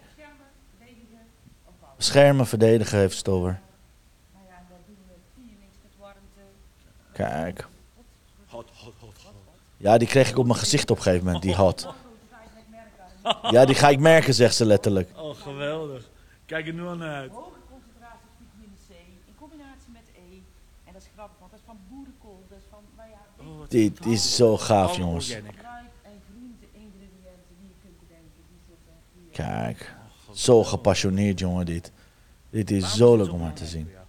beschermen, 1.96 2.46
verdedigen, 2.46 2.98
heeft 2.98 3.18
het 3.18 3.29
over. 3.29 3.61
Nou 4.33 4.44
ja, 4.48 4.55
en 4.57 4.64
dat 4.68 4.79
doen 4.87 4.96
we 5.07 5.14
feelings 5.35 5.76
met 5.83 5.92
warmte. 5.98 6.40
Kijk. 7.12 7.66
Hot, 8.46 8.64
hot, 8.74 8.92
hot, 9.00 9.14
hot. 9.22 9.33
Ja, 9.76 9.98
die 9.98 10.09
kreeg 10.09 10.29
ik 10.31 10.38
op 10.38 10.46
mijn 10.46 10.59
gezicht 10.59 10.90
op 10.90 10.96
een 10.96 11.02
gegeven 11.02 11.24
moment, 11.24 11.42
die 11.42 11.55
hot. 11.55 11.87
Ja, 13.50 13.64
die 13.64 13.74
ga 13.74 13.88
ik 13.88 13.98
merken, 13.98 14.35
zegt 14.35 14.55
ze 14.55 14.64
letterlijk. 14.66 15.11
Oh, 15.16 15.35
geweldig. 15.35 16.09
Kijk 16.46 16.66
er 16.66 16.72
nu 16.74 16.87
aan 16.87 17.02
uit. 17.02 17.31
Hoge 17.33 17.50
concentratie 17.70 18.29
vitamine 18.38 18.76
C 18.88 18.90
in 19.26 19.35
combinatie 19.38 19.90
met 19.92 20.02
E. 20.14 20.37
En 20.85 20.92
dat 20.92 21.02
is 21.02 21.09
grappig, 21.14 21.37
want 21.38 21.50
dat 21.50 21.61
is 21.61 21.66
van 21.66 21.79
boerenkool. 21.90 22.42
Dat 22.48 22.59
is 22.59 22.64
van, 22.70 22.83
nou 22.96 23.09
ja, 23.11 23.20
Oh, 23.44 23.68
Dit 23.68 24.07
is 24.07 24.37
zo 24.37 24.57
gaaf, 24.57 24.96
jongens. 24.96 25.29
organic. 25.31 25.55
fruit 25.59 25.92
en 26.11 26.16
groente 26.29 26.66
ingrediënten 26.83 27.55
die 27.61 27.68
je 27.72 27.76
kunt 27.85 27.98
bedenken. 28.05 28.42
Die 28.50 28.61
zitten 28.70 28.94
hier. 29.14 29.26
Kijk, 29.37 29.94
zo 30.35 30.64
gepassioneerd, 30.64 31.38
jongen, 31.38 31.66
dit. 31.66 31.92
Dit 32.51 32.70
is 32.70 32.81
Waarom 32.81 32.99
zo 32.99 33.16
leuk 33.16 33.33
om 33.33 33.40
maar 33.40 33.53
te 33.53 33.66
zien. 33.66 33.88
jou 33.92 34.05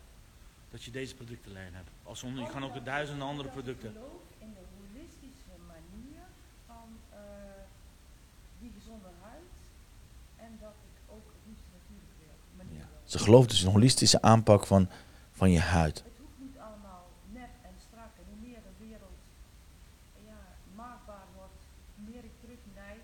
Dat 0.72 0.84
je 0.84 0.92
deze 0.92 1.16
productenlijn 1.16 1.74
hebt. 1.74 1.90
Als 2.04 2.24
onder, 2.24 2.44
je 2.44 2.50
kan 2.50 2.64
ook 2.64 2.74
de 2.74 2.84
duizenden 2.84 3.28
andere 3.28 3.50
producten. 3.50 3.90
Ik 3.90 3.96
geloof 3.96 4.22
in 4.40 4.54
de 4.54 4.64
holistische 4.78 5.54
manier 5.68 6.22
van 6.68 6.88
eh, 7.10 7.20
die 8.60 8.72
gezonde 8.78 9.10
huid. 9.22 9.50
En 10.36 10.52
dat 10.62 10.76
ik 10.90 10.96
ook 11.14 11.26
het 11.34 11.42
liefst 11.48 11.68
natuurlijk 11.78 12.12
weer 12.20 12.36
manier 12.58 12.80
Ja. 12.84 12.88
wil. 12.92 13.02
Ze 13.14 13.20
gelooft 13.20 13.50
dus 13.50 13.62
in 13.62 13.68
een 13.68 13.74
holistische 13.74 14.22
aanpak 14.22 14.66
van, 14.66 14.90
van 15.32 15.52
je 15.52 15.60
huid. 15.60 15.98
Het 15.98 16.18
hoeft 16.22 16.40
niet 16.48 16.58
allemaal 16.68 17.04
nep 17.40 17.52
en 17.70 17.76
strak. 17.88 18.12
En 18.20 18.26
hoe 18.32 18.40
meer 18.48 18.62
de 18.70 18.76
wereld 18.86 19.18
ja, 20.30 20.40
maakbaar 20.76 21.28
wordt, 21.36 21.62
hoe 21.96 22.06
meer 22.12 22.24
ik 22.32 22.36
terugneig. 22.44 23.04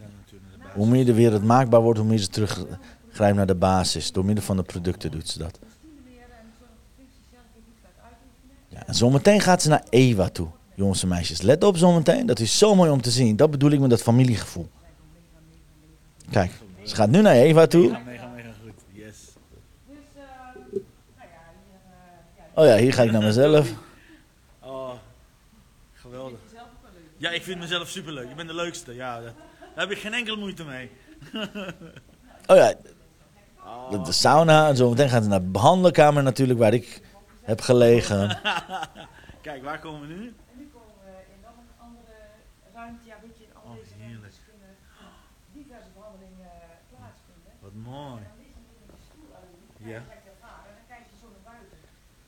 Ja, 0.00 0.06
natuurlijk. 0.20 0.52
de 0.52 0.58
Hoe 0.74 0.86
meer 0.86 1.04
de 1.04 1.14
wereld 1.14 1.44
maakbaar 1.44 1.80
wordt, 1.80 1.98
hoe 1.98 2.08
meer 2.08 2.18
ze 2.18 2.28
teruggrijpt 2.28 3.36
naar 3.36 3.46
de 3.46 3.54
basis. 3.54 4.12
Door 4.12 4.24
middel 4.24 4.44
van 4.44 4.56
de 4.56 4.62
producten 4.62 5.10
doet 5.10 5.28
ze 5.28 5.38
dat. 5.38 5.58
Ja, 8.68 8.86
en 8.86 8.94
zometeen 8.94 9.40
gaat 9.40 9.62
ze 9.62 9.68
naar 9.68 9.84
Eva 9.90 10.28
toe. 10.28 10.48
Jongens 10.74 11.02
en 11.02 11.08
meisjes, 11.08 11.42
let 11.42 11.64
op 11.64 11.76
zometeen. 11.76 12.26
Dat 12.26 12.38
is 12.38 12.58
zo 12.58 12.74
mooi 12.74 12.90
om 12.90 13.00
te 13.00 13.10
zien. 13.10 13.36
Dat 13.36 13.50
bedoel 13.50 13.70
ik 13.70 13.80
met 13.80 13.90
dat 13.90 14.02
familiegevoel. 14.02 14.68
Kijk, 16.30 16.52
ze 16.82 16.94
gaat 16.94 17.08
nu 17.08 17.20
naar 17.20 17.34
Eva 17.34 17.66
toe. 17.66 17.96
Oh 22.54 22.64
ja, 22.64 22.76
hier 22.76 22.92
ga 22.92 23.02
ik 23.02 23.10
naar 23.10 23.22
mezelf. 23.22 23.72
Oh, 24.60 24.90
geweldig. 25.94 26.38
Ja, 27.16 27.30
ik 27.30 27.42
vind 27.42 27.58
mezelf 27.58 27.88
superleuk. 27.88 28.30
Ik 28.30 28.36
ben 28.36 28.46
de 28.46 28.54
leukste. 28.54 28.94
Ja, 28.94 29.20
dat, 29.20 29.32
daar 29.74 29.86
heb 29.86 29.90
ik 29.90 29.98
geen 29.98 30.14
enkele 30.14 30.36
moeite 30.36 30.64
mee. 30.64 30.90
Oh 32.46 32.56
ja, 32.56 32.74
de, 33.90 34.00
de 34.00 34.12
sauna. 34.12 34.68
En 34.68 34.76
zometeen 34.76 35.08
gaat 35.08 35.22
ze 35.22 35.28
naar 35.28 35.40
de 35.40 35.46
behandelkamer 35.46 36.22
natuurlijk, 36.22 36.58
waar 36.58 36.72
ik 36.74 37.00
heb 37.42 37.60
gelegen. 37.60 38.38
Kijk, 39.46 39.62
waar 39.62 39.78
komen 39.80 40.00
we 40.00 40.06
nu? 40.14 40.22
En 40.26 40.56
nu 40.58 40.70
komen 40.72 40.94
we 41.04 41.10
in 41.34 41.40
dan 41.42 41.52
een 41.58 41.72
andere 41.86 42.16
ruimte. 42.74 43.06
Ja, 43.06 43.16
weet 43.22 43.38
je, 43.38 43.44
in 43.44 43.50
al 43.54 43.62
Oh, 43.70 43.74
deze 43.76 43.94
ruimtes 44.00 44.36
kunnen 44.48 44.72
diverse 45.52 45.88
behandelingen 45.96 46.50
eh, 46.52 46.76
plaatsvinden. 46.90 47.52
Wat 47.60 47.74
mooi. 47.92 48.22
En 48.22 48.30
dan 48.36 48.86
een 48.94 49.02
stoel. 49.08 49.28
Ja. 49.90 50.00
Je 50.14 50.30
ervaren 50.32 50.68
en 50.70 50.74
dan 50.78 50.86
kijk 50.92 51.04
je 51.10 51.16
zo 51.22 51.26
naar 51.34 51.46
buiten. 51.52 51.78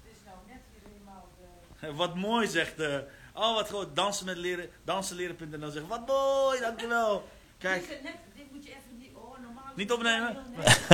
Het 0.03 0.07
is 0.15 0.21
nou 0.29 0.39
net 0.53 0.63
weer 0.73 0.85
helemaal 0.93 1.25
de... 1.39 1.95
Wat 2.03 2.15
mooi 2.29 2.47
zegt. 2.59 2.77
eh 2.81 2.99
oh, 3.43 3.55
wat 3.59 3.71
goed. 3.71 3.89
Dansen 4.01 4.27
met 4.27 4.37
leren. 4.37 4.67
Dansen 4.85 5.17
leren.nl 5.17 5.71
zegt. 5.71 5.87
Wat 5.95 6.07
mooi, 6.07 6.61
dankjewel. 6.61 7.15
Kijk. 7.59 7.81
Dit, 7.89 7.91
is 7.99 8.03
net, 8.03 8.13
dit 8.35 8.45
moet 8.53 8.65
je 8.65 8.71
even 8.71 8.99
niet... 8.99 9.11
Oh, 9.15 9.39
normaal... 9.43 9.73
Niet 9.77 9.93
opnemen? 9.93 10.37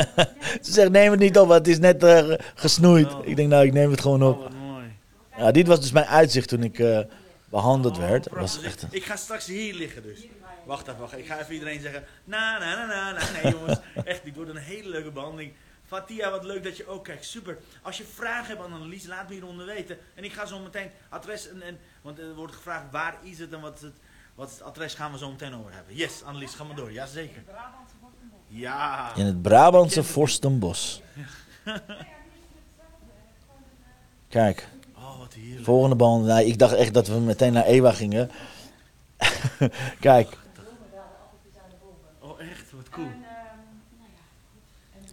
Ze 0.64 0.72
zegt, 0.72 0.90
neem 0.90 1.10
het 1.10 1.20
niet 1.20 1.38
op, 1.38 1.46
want 1.48 1.58
het 1.66 1.68
is 1.68 1.78
net 1.78 2.02
eh, 2.02 2.32
gesnoeid. 2.54 3.12
Ik 3.22 3.36
denk, 3.36 3.48
nou, 3.48 3.66
ik 3.66 3.72
neem 3.72 3.90
het 3.90 4.00
gewoon 4.00 4.22
Oh, 4.22 4.28
op. 4.44 4.52
mooi. 4.54 4.96
Ja, 5.36 5.50
dit 5.50 5.66
was 5.66 5.80
dus 5.80 5.92
mijn 5.92 6.06
uitzicht 6.06 6.48
toen 6.48 6.62
ik 6.62 6.78
eh, 6.78 7.00
behandeld 7.50 7.96
Oh, 7.96 8.08
werd. 8.08 8.28
Was 8.30 8.62
echt... 8.62 8.82
een- 8.82 8.88
Ik 8.90 9.04
ga 9.04 9.16
straks 9.16 9.46
hier 9.46 9.74
liggen 9.74 10.02
dus. 10.02 10.26
Wacht 10.64 10.88
even, 10.88 11.00
wacht. 11.00 11.18
Ik 11.18 11.26
ga 11.26 11.40
even 11.40 11.52
iedereen 11.54 11.80
zeggen. 11.80 12.04
Na, 12.24 12.58
na, 12.58 12.74
na, 12.74 12.86
na, 12.86 13.12
na. 13.12 13.42
Nee 13.42 13.52
jongens, 13.52 13.78
echt, 14.04 14.24
dit 14.24 14.34
wordt 14.36 14.50
een 14.50 14.56
hele 14.56 14.88
leuke 14.88 15.10
behandeling. 15.10 15.52
Fatia, 15.86 16.30
wat 16.30 16.44
leuk 16.44 16.64
dat 16.64 16.76
je 16.76 16.86
ook 16.86 17.04
kijkt. 17.04 17.24
Super. 17.24 17.58
Als 17.82 17.96
je 17.98 18.04
vragen 18.14 18.46
hebt 18.46 18.60
aan 18.60 18.72
Annelies, 18.72 19.06
laat 19.06 19.28
me 19.28 19.34
hieronder 19.34 19.66
weten. 19.66 19.98
En 20.14 20.24
ik 20.24 20.32
ga 20.32 20.46
zo 20.46 20.58
meteen 20.58 20.90
adres 21.08 21.48
en, 21.48 21.62
en 21.62 21.78
want 22.02 22.18
er 22.18 22.34
wordt 22.34 22.54
gevraagd 22.54 22.84
waar 22.90 23.16
is 23.22 23.38
het 23.38 23.52
en 23.52 23.60
wat 23.60 23.74
is 23.74 23.80
het. 23.82 23.92
Wat 24.34 24.48
is 24.48 24.54
het 24.54 24.62
adres 24.62 24.94
gaan 24.94 25.12
we 25.12 25.18
zo 25.18 25.30
meteen 25.30 25.54
over 25.54 25.72
hebben. 25.72 25.94
Yes, 25.94 26.22
Annelies, 26.22 26.54
ga 26.54 26.64
maar 26.64 26.76
door. 26.76 26.92
Jazeker. 26.92 27.42
Ja. 28.48 29.14
In 29.14 29.26
het 29.26 29.42
Brabantse 29.42 30.02
Vorstenbos. 30.04 31.02
Kijk, 34.28 34.68
Oh, 34.96 35.18
wat 35.18 35.34
heerlijk. 35.34 35.64
volgende 35.64 35.96
bal. 35.96 36.20
Nou, 36.20 36.44
ik 36.44 36.58
dacht 36.58 36.74
echt 36.74 36.94
dat 36.94 37.06
we 37.08 37.14
meteen 37.20 37.52
naar 37.52 37.64
Ewa 37.64 37.92
gingen. 37.92 38.30
Kijk, 40.00 40.38
Oh, 42.20 42.40
echt? 42.40 42.72
Wat 42.72 42.88
cool. 42.88 43.06
En, 43.06 43.12
ehm, 43.12 43.22
nou 43.98 44.10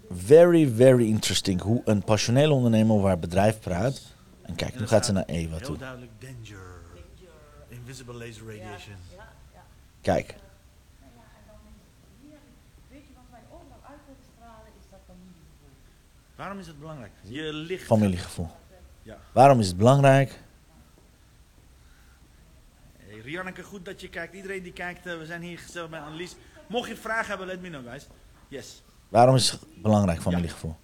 ja, 0.10 0.16
very, 0.26 0.72
very 0.76 1.08
interesting 1.08 1.62
hoe 1.62 1.82
een 1.86 2.04
passionele 2.04 2.54
ondernemer 2.54 2.96
over 2.96 3.08
haar 3.08 3.20
bedrijf 3.20 3.60
praat. 3.60 4.02
En 4.42 4.56
kijk, 4.56 4.80
nu 4.80 4.88
gaat 4.88 5.06
ze 5.06 5.12
naar 5.12 5.26
Ewa 5.26 5.56
Heel 5.58 5.66
toe. 5.66 5.78
duidelijk 5.78 6.12
danger. 6.20 6.69
Invisible 7.90 8.14
laser 8.14 8.46
radiation. 8.46 8.96
ja, 9.16 9.28
ja. 9.54 9.64
Kijk, 10.02 10.28
ja, 10.28 10.36
en 11.06 11.44
dan 11.48 11.56
is 11.66 12.22
hier, 12.22 12.38
weet 12.90 13.08
je 13.08 13.14
wat 13.16 13.24
wij 13.32 13.42
overal 13.52 13.80
uit 13.84 14.00
willen 14.06 14.22
stralen, 14.36 14.72
is 14.80 14.86
dat 14.90 15.00
familiegevoel. 15.06 15.70
Waarom 16.36 16.60
is 16.60 16.68
het 16.68 16.80
belangrijk? 16.80 17.12
Je 17.22 17.54
licht. 17.54 17.86
familiegevoel. 17.86 18.50
Ja. 19.02 19.18
Waarom 19.32 19.60
is 19.60 19.68
het 19.68 19.78
belangrijk? 19.78 20.40
Hey, 22.98 23.20
Rianneke, 23.20 23.64
goed 23.64 23.86
dat 23.86 24.02
je 24.02 24.10
kijkt. 24.10 24.34
Iedereen 24.34 24.64
die 24.64 24.74
kijkt, 24.74 25.06
eh, 25.06 25.18
we 25.18 25.26
zijn 25.26 25.42
hier 25.42 25.60
gezellig 25.60 25.90
bij 25.90 26.00
Annelies. 26.00 26.36
Mocht 26.68 26.90
je 26.90 26.96
vragen 26.96 27.28
hebben, 27.28 27.48
let 27.48 27.62
me 27.62 27.70
know, 27.70 27.88
guys. 27.88 28.08
Yes. 28.48 28.84
Waarom 29.08 29.36
is 29.36 29.52
het 29.52 29.82
belangrijk, 29.82 30.22
familiegevoel 30.22 30.76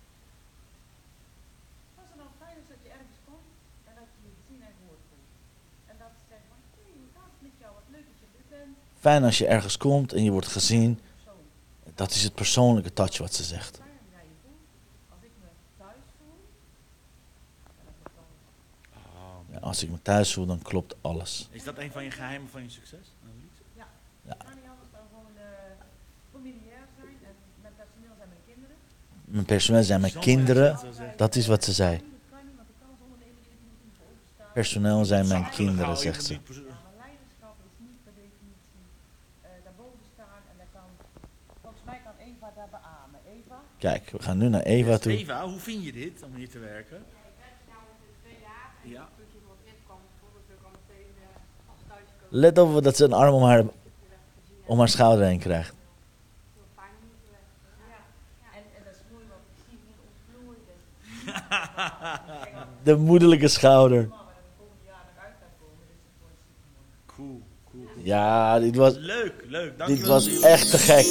het 2.15 2.23
nou 2.23 2.29
fijn 2.41 2.57
is 2.63 2.67
dat 2.73 2.79
je 2.85 2.89
ergens 2.97 3.19
komt 3.29 3.49
en 3.89 3.93
dat 3.99 4.07
je 4.13 4.19
je 4.27 4.31
gezien 4.39 4.61
en 4.67 4.73
gehoord 4.79 5.03
voelt. 5.09 5.29
En 5.91 5.95
dat 6.03 6.11
ze 6.17 6.23
zeggen 6.31 6.47
van, 6.51 6.59
hé, 6.75 6.85
hoe 7.01 7.11
gaat 7.15 7.31
het 7.33 7.41
met 7.47 7.55
jou? 7.61 7.71
Wat 7.79 7.87
leuk 7.95 8.05
dat 8.11 8.17
je 8.23 8.27
er 8.39 8.47
bent. 8.55 8.75
Fijn 9.05 9.23
als 9.23 9.37
je 9.37 9.47
ergens 9.47 9.77
komt 9.77 10.13
en 10.13 10.23
je 10.23 10.31
wordt 10.31 10.47
gezien. 10.47 10.99
Dat 11.95 12.11
is 12.11 12.23
het 12.23 12.33
persoonlijke 12.35 12.93
touch 12.93 13.17
wat 13.17 13.33
ze 13.33 13.43
zegt. 13.43 13.79
Ja, 19.51 19.57
als 19.59 19.83
ik 19.83 19.89
me 19.89 20.01
thuis 20.01 20.33
voel, 20.33 20.45
dan 20.45 20.61
klopt 20.61 20.95
alles. 21.01 21.47
Is 21.51 21.63
dat 21.63 21.77
een 21.77 21.91
van 21.91 22.03
je 22.03 22.11
geheimen 22.11 22.49
van 22.49 22.63
je 22.63 22.69
succes? 22.69 22.99
Annelies? 23.23 23.57
Ik 24.27 24.35
kan 24.37 24.53
niet 24.55 24.69
anders 24.69 24.89
dan 24.91 25.01
gewoon 25.09 25.31
eh, 25.37 25.43
familiair 26.33 26.87
zijn 26.97 27.17
en 27.23 27.35
mijn 27.61 27.73
personeel 27.75 28.15
zijn 28.17 28.29
mijn 28.29 28.41
kinderen. 28.45 28.75
Mijn 29.25 29.45
personeel 29.45 29.83
zijn 29.83 30.01
mijn 30.01 30.19
kinderen. 30.19 30.79
dat 31.17 31.35
is 31.35 31.47
wat 31.47 31.63
ze 31.63 31.71
zei. 31.73 32.01
Personeel 34.53 35.05
zijn 35.05 35.27
mijn 35.27 35.49
kinderen, 35.49 35.89
je 35.89 35.95
zegt 35.95 36.23
ze. 36.25 36.31
niet 36.33 36.43
perso- 36.43 36.61
Ja, 36.61 36.67
maar 36.83 36.93
leiderschap 37.05 37.55
is 37.67 37.73
niet 37.85 38.03
per 38.03 38.13
definitie 38.23 38.83
eh, 39.41 39.49
daarboven 39.63 40.05
staan 40.13 40.41
en 40.51 40.55
daar 40.57 40.71
kan, 40.77 40.89
volgens 41.61 41.83
mij 41.85 41.99
kan 42.05 42.15
Eva 42.27 42.47
daar 42.55 42.69
beamen. 42.77 43.19
Eva? 43.35 43.57
Kijk, 43.85 44.09
we 44.11 44.21
gaan 44.23 44.37
nu 44.37 44.49
naar 44.49 44.61
Eva 44.61 44.97
toe. 44.97 45.11
Eva, 45.11 45.47
hoe 45.47 45.59
vind 45.59 45.83
je 45.85 45.91
dit 45.91 46.23
om 46.23 46.35
hier 46.35 46.49
te 46.49 46.59
werken? 46.59 47.03
Jaar 48.41 48.71
en 48.83 48.89
Ja. 48.91 48.99
eh, 48.99 49.05
Let 52.29 52.57
op 52.57 52.83
dat 52.83 52.95
ze 52.95 53.03
een 53.03 53.13
arm 53.13 53.33
om 53.33 53.43
haar, 53.43 53.63
om 54.65 54.77
haar 54.79 54.89
schouder 54.89 55.25
heen 55.25 55.39
krijgt. 55.39 55.73
Dus 55.73 55.79
De 62.83 62.95
moederlijke 62.95 63.47
schouder. 63.47 64.09
Cool, 67.05 67.41
cool. 67.71 67.87
Ja, 68.03 68.59
dit 68.59 68.75
was, 68.75 68.93
Leuk, 68.95 69.33
leuk. 69.47 69.85
dit 69.87 70.05
was 70.05 70.39
echt 70.41 70.69
te 70.71 70.77
gek. 70.77 71.05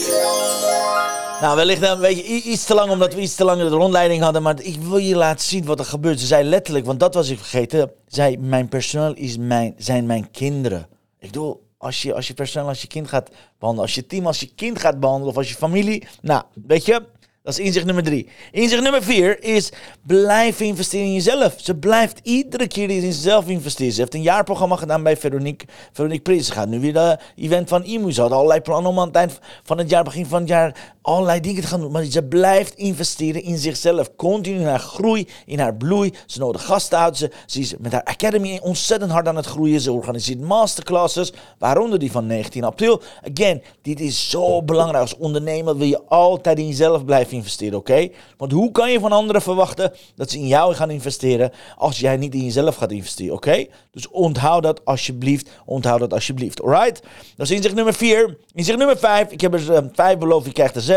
Nou, 1.40 1.56
wellicht 1.56 1.82
een 1.82 2.00
beetje 2.00 2.24
i- 2.28 2.42
iets 2.50 2.64
te 2.64 2.74
lang, 2.74 2.90
omdat 2.90 3.14
we 3.14 3.20
iets 3.20 3.34
te 3.34 3.44
lang 3.44 3.60
de 3.60 3.68
rondleiding 3.68 4.22
hadden. 4.22 4.42
Maar 4.42 4.60
ik 4.62 4.76
wil 4.76 4.96
je 4.96 5.16
laten 5.16 5.46
zien 5.46 5.64
wat 5.64 5.78
er 5.78 5.84
gebeurt. 5.84 6.20
Ze 6.20 6.26
zei 6.26 6.44
letterlijk, 6.48 6.86
want 6.86 7.00
dat 7.00 7.14
was 7.14 7.28
ik 7.28 7.38
vergeten. 7.38 7.90
Zei, 8.06 8.38
mijn 8.38 8.68
personeel 8.68 9.14
is 9.14 9.36
mijn, 9.36 9.74
zijn 9.78 10.06
mijn 10.06 10.30
kinderen. 10.30 10.86
Ik 11.18 11.26
bedoel, 11.30 11.62
als 11.78 12.02
je, 12.02 12.14
als 12.14 12.26
je 12.26 12.34
personeel 12.34 12.68
als 12.68 12.80
je 12.82 12.88
kind 12.88 13.08
gaat 13.08 13.28
behandelen. 13.58 13.86
Als 13.86 13.94
je 13.94 14.06
team 14.06 14.26
als 14.26 14.40
je 14.40 14.50
kind 14.54 14.78
gaat 14.78 15.00
behandelen. 15.00 15.30
Of 15.30 15.36
als 15.36 15.48
je 15.48 15.54
familie. 15.54 16.06
Nou, 16.22 16.42
weet 16.66 16.84
je... 16.84 17.02
Dat 17.42 17.58
is 17.58 17.64
inzicht 17.64 17.84
nummer 17.86 18.04
drie. 18.04 18.28
Inzicht 18.52 18.82
nummer 18.82 19.02
vier 19.02 19.42
is 19.42 19.72
blijf 20.06 20.60
investeren 20.60 21.06
in 21.06 21.12
jezelf. 21.12 21.54
Ze 21.56 21.74
blijft 21.76 22.20
iedere 22.22 22.66
keer 22.68 22.90
in 22.90 23.00
zichzelf 23.00 23.48
investeren. 23.48 23.92
Ze 23.92 24.00
heeft 24.00 24.14
een 24.14 24.22
jaarprogramma 24.22 24.76
gedaan 24.76 25.02
bij 25.02 25.16
Veronique, 25.16 25.66
Veronique 25.92 26.22
Prins. 26.22 26.46
Ze 26.46 26.52
gaat 26.52 26.68
nu 26.68 26.80
weer 26.80 26.92
de 26.92 27.18
event 27.36 27.68
van 27.68 27.84
IMU. 27.84 28.12
Ze 28.12 28.20
had 28.20 28.30
allerlei 28.32 28.60
plannen 28.60 28.90
om 28.90 28.98
aan 28.98 29.06
het 29.06 29.16
eind 29.16 29.38
van 29.62 29.78
het 29.78 29.90
jaar, 29.90 30.04
begin 30.04 30.26
van 30.26 30.40
het 30.40 30.48
jaar, 30.48 30.93
allerlei 31.04 31.40
dingen 31.40 31.62
te 31.62 31.68
gaan 31.68 31.80
doen. 31.80 31.92
Maar 31.92 32.04
ze 32.04 32.22
blijft 32.22 32.74
investeren 32.74 33.42
in 33.42 33.58
zichzelf. 33.58 34.16
Continu 34.16 34.58
in 34.58 34.66
haar 34.66 34.78
groei, 34.78 35.28
in 35.46 35.58
haar 35.58 35.74
bloei. 35.74 36.12
Ze 36.26 36.38
nodigt 36.38 36.64
gasten 36.64 36.98
uit. 36.98 37.16
Ze, 37.16 37.30
ze 37.46 37.60
is 37.60 37.74
met 37.78 37.92
haar 37.92 38.04
academy 38.04 38.58
ontzettend 38.62 39.10
hard 39.10 39.28
aan 39.28 39.36
het 39.36 39.46
groeien. 39.46 39.80
Ze 39.80 39.92
organiseert 39.92 40.40
masterclasses, 40.40 41.32
waaronder 41.58 41.98
die 41.98 42.10
van 42.10 42.26
19 42.26 42.64
april. 42.64 43.02
Again, 43.32 43.62
dit 43.82 44.00
is 44.00 44.30
zo 44.30 44.62
belangrijk. 44.62 45.02
Als 45.02 45.16
ondernemer 45.16 45.76
wil 45.76 45.86
je 45.86 46.02
altijd 46.08 46.58
in 46.58 46.66
jezelf 46.66 47.04
blijven 47.04 47.36
investeren, 47.36 47.78
oké? 47.78 48.08
Want 48.36 48.52
hoe 48.52 48.70
kan 48.70 48.92
je 48.92 49.00
van 49.00 49.12
anderen 49.12 49.42
verwachten 49.42 49.92
dat 50.14 50.30
ze 50.30 50.38
in 50.38 50.46
jou 50.46 50.74
gaan 50.74 50.90
investeren 50.90 51.52
als 51.76 52.00
jij 52.00 52.16
niet 52.16 52.34
in 52.34 52.44
jezelf 52.44 52.76
gaat 52.76 52.92
investeren, 52.92 53.34
oké? 53.34 53.66
Dus 53.90 54.08
onthoud 54.08 54.62
dat 54.62 54.84
alsjeblieft. 54.84 55.50
Onthoud 55.64 56.00
dat 56.00 56.12
alsjeblieft, 56.12 56.62
alright? 56.62 57.02
Dat 57.36 57.46
is 57.46 57.50
inzicht 57.50 57.74
nummer 57.74 57.94
4. 57.94 58.36
Inzicht 58.52 58.78
nummer 58.78 58.98
5. 58.98 59.30
Ik 59.30 59.40
heb 59.40 59.54
er 59.54 59.72
eh, 59.72 59.82
vijf 59.92 60.18
beloofd, 60.18 60.46
je 60.46 60.52
krijgt 60.52 60.76
er 60.76 60.82
6. 60.82 60.93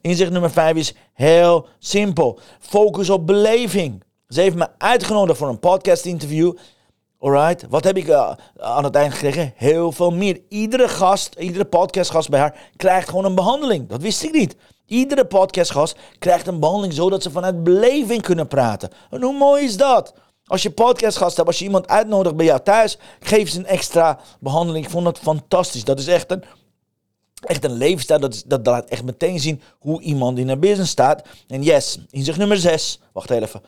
Inzicht 0.00 0.30
nummer 0.30 0.50
5 0.50 0.76
is 0.76 0.94
heel 1.12 1.66
simpel. 1.78 2.38
Focus 2.60 3.10
op 3.10 3.26
beleving. 3.26 4.02
Ze 4.28 4.40
heeft 4.40 4.56
me 4.56 4.68
uitgenodigd 4.78 5.38
voor 5.38 5.48
een 5.48 5.58
podcast 5.58 6.04
interview. 6.04 6.52
Alright, 7.18 7.66
wat 7.68 7.84
heb 7.84 7.96
ik 7.96 8.08
eh, 8.08 8.32
aan 8.56 8.84
het 8.84 8.94
eind 8.94 9.12
gekregen? 9.12 9.52
Heel 9.56 9.92
veel 9.92 10.10
meer. 10.10 10.40
Iedere 10.48 10.88
gast, 10.88 11.34
iedere 11.38 11.64
podcastgast 11.64 12.28
bij 12.28 12.40
haar 12.40 12.70
krijgt 12.76 13.08
gewoon 13.08 13.24
een 13.24 13.34
behandeling. 13.34 13.88
Dat 13.88 14.02
wist 14.02 14.22
ik 14.22 14.32
niet. 14.32 14.56
Iedere 14.86 15.24
podcastgast 15.24 15.96
krijgt 16.18 16.46
een 16.46 16.60
behandeling 16.60 16.92
zodat 16.92 17.22
ze 17.22 17.30
vanuit 17.30 17.64
beleving 17.64 18.22
kunnen 18.22 18.48
praten. 18.48 18.90
En 19.10 19.22
hoe 19.22 19.38
mooi 19.38 19.64
is 19.64 19.76
dat? 19.76 20.14
Als 20.44 20.62
je 20.62 20.70
podcastgast 20.70 21.36
hebt, 21.36 21.48
als 21.48 21.58
je 21.58 21.64
iemand 21.64 21.88
uitnodigt 21.88 22.36
bij 22.36 22.46
jou 22.46 22.60
thuis, 22.60 22.98
geef 23.20 23.50
ze 23.50 23.58
een 23.58 23.66
extra 23.66 24.18
behandeling. 24.40 24.84
Ik 24.84 24.90
vond 24.90 25.04
dat 25.04 25.18
fantastisch. 25.18 25.84
Dat 25.84 25.98
is 25.98 26.06
echt 26.06 26.30
een, 26.30 26.44
echt 27.40 27.64
een 27.64 27.76
levensstijl. 27.76 28.20
Dat, 28.20 28.42
dat 28.46 28.66
laat 28.66 28.88
echt 28.88 29.04
meteen 29.04 29.40
zien 29.40 29.60
hoe 29.78 30.00
iemand 30.00 30.38
in 30.38 30.48
haar 30.48 30.58
business 30.58 30.90
staat. 30.90 31.22
En 31.48 31.62
yes, 31.62 31.98
inzicht 32.10 32.38
nummer 32.38 32.56
6. 32.56 33.00
Wacht 33.12 33.30
even. 33.30 33.62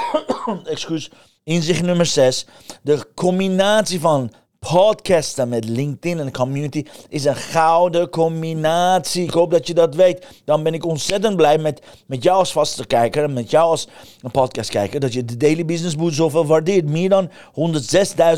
Excuus. 0.64 1.10
Inzicht 1.44 1.82
nummer 1.82 2.06
6. 2.06 2.46
De 2.82 3.06
combinatie 3.14 4.00
van 4.00 4.32
podcasten 4.70 5.48
met 5.48 5.64
LinkedIn 5.64 6.18
en 6.18 6.32
community 6.32 6.84
is 7.08 7.24
een 7.24 7.36
gouden 7.36 8.10
combinatie. 8.10 9.24
Ik 9.24 9.30
hoop 9.30 9.50
dat 9.50 9.66
je 9.66 9.74
dat 9.74 9.94
weet. 9.94 10.26
Dan 10.44 10.62
ben 10.62 10.74
ik 10.74 10.86
ontzettend 10.86 11.36
blij 11.36 11.58
met, 11.58 11.82
met 12.06 12.22
jou 12.22 12.38
als 12.38 12.52
vaste 12.52 12.86
kijker 12.86 13.24
en 13.24 13.32
met 13.32 13.50
jou 13.50 13.68
als 13.68 13.88
een 14.20 14.30
podcastkijker. 14.30 15.00
Dat 15.00 15.12
je 15.12 15.24
de 15.24 15.36
Daily 15.36 15.64
Business 15.64 15.96
Boost 15.96 16.16
zoveel 16.16 16.46
waardeert. 16.46 16.88
Meer 16.88 17.08
dan 17.08 17.30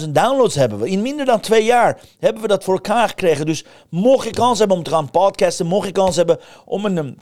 106.000 0.00 0.08
downloads 0.10 0.54
hebben 0.54 0.78
we. 0.78 0.90
In 0.90 1.02
minder 1.02 1.26
dan 1.26 1.40
twee 1.40 1.64
jaar 1.64 2.00
hebben 2.18 2.42
we 2.42 2.48
dat 2.48 2.64
voor 2.64 2.74
elkaar 2.74 3.08
gekregen. 3.08 3.46
Dus 3.46 3.64
mocht 3.88 4.26
je 4.26 4.32
kans 4.32 4.58
hebben 4.58 4.76
om 4.76 4.82
te 4.82 4.90
gaan 4.90 5.10
podcasten, 5.10 5.66
mocht 5.66 5.86
je 5.86 5.92
kans 5.92 6.16
hebben 6.16 6.38
om 6.64 6.84
een... 6.84 7.18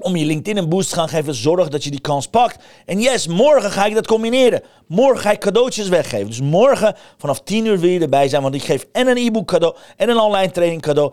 om 0.00 0.16
je 0.16 0.24
LinkedIn 0.24 0.62
een 0.62 0.68
boost 0.68 0.88
te 0.88 0.94
gaan 0.94 1.08
geven, 1.08 1.34
zorg 1.34 1.68
dat 1.68 1.84
je 1.84 1.90
die 1.90 2.00
kans 2.00 2.26
pakt. 2.26 2.64
En 2.86 3.00
yes, 3.00 3.26
morgen 3.26 3.70
ga 3.70 3.84
ik 3.84 3.94
dat 3.94 4.06
combineren. 4.06 4.62
Morgen 4.86 5.20
ga 5.20 5.30
ik 5.30 5.40
cadeautjes 5.40 5.88
weggeven. 5.88 6.26
Dus 6.26 6.40
morgen 6.40 6.96
vanaf 7.18 7.40
10 7.40 7.64
uur 7.64 7.78
wil 7.78 7.90
je 7.90 8.00
erbij 8.00 8.28
zijn, 8.28 8.42
want 8.42 8.54
ik 8.54 8.62
geef 8.62 8.86
en 8.92 9.08
een 9.08 9.16
e-book 9.16 9.46
cadeau 9.46 9.76
en 9.96 10.08
een 10.08 10.18
online 10.18 10.50
training 10.50 10.82
cadeau. 10.82 11.12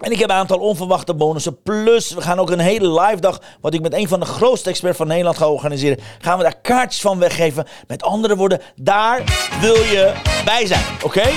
En 0.00 0.10
ik 0.10 0.18
heb 0.18 0.30
een 0.30 0.36
aantal 0.36 0.58
onverwachte 0.58 1.14
bonussen. 1.14 1.62
Plus, 1.62 2.10
we 2.10 2.20
gaan 2.20 2.38
ook 2.38 2.50
een 2.50 2.58
hele 2.58 3.00
live 3.00 3.20
dag, 3.20 3.40
wat 3.60 3.74
ik 3.74 3.80
met 3.80 3.92
een 3.92 4.08
van 4.08 4.20
de 4.20 4.26
grootste 4.26 4.70
experts 4.70 4.96
van 4.96 5.06
Nederland 5.06 5.36
ga 5.36 5.50
organiseren. 5.50 5.98
Gaan 6.18 6.36
we 6.36 6.42
daar 6.42 6.60
kaartjes 6.60 7.00
van 7.00 7.18
weggeven. 7.18 7.66
Met 7.86 8.02
andere 8.02 8.36
woorden, 8.36 8.60
daar 8.74 9.22
wil 9.60 9.74
je 9.74 10.12
bij 10.44 10.66
zijn. 10.66 10.84
Oké? 11.02 11.30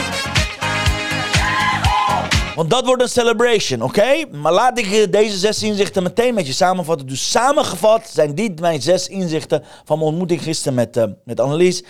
Want 2.57 2.69
dat 2.69 2.85
wordt 2.85 3.01
een 3.01 3.09
celebration, 3.09 3.81
oké? 3.81 4.25
Maar 4.31 4.53
laat 4.53 4.79
ik 4.79 4.85
eh, 4.85 5.11
deze 5.11 5.37
zes 5.37 5.63
inzichten 5.63 6.03
meteen 6.03 6.33
met 6.33 6.47
je 6.47 6.53
samenvatten. 6.53 7.07
Dus 7.07 7.31
samengevat 7.31 8.09
zijn 8.09 8.35
dit 8.35 8.59
mijn 8.59 8.81
zes 8.81 9.07
inzichten 9.07 9.63
van 9.83 9.97
mijn 9.97 10.09
ontmoeting 10.09 10.41
gisteren 10.43 10.73
met, 10.73 10.97
eh, 10.97 11.03
met 11.23 11.39
Annelies. 11.39 11.83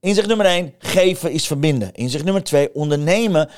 Inzicht 0.00 0.26
nummer 0.26 0.46
1, 0.46 0.74
geven 0.78 1.30
is 1.30 1.46
verbinden. 1.46 1.92
Inzicht 1.92 2.24
nummer 2.24 2.42
2, 2.42 2.74
ondernemen 2.74 3.50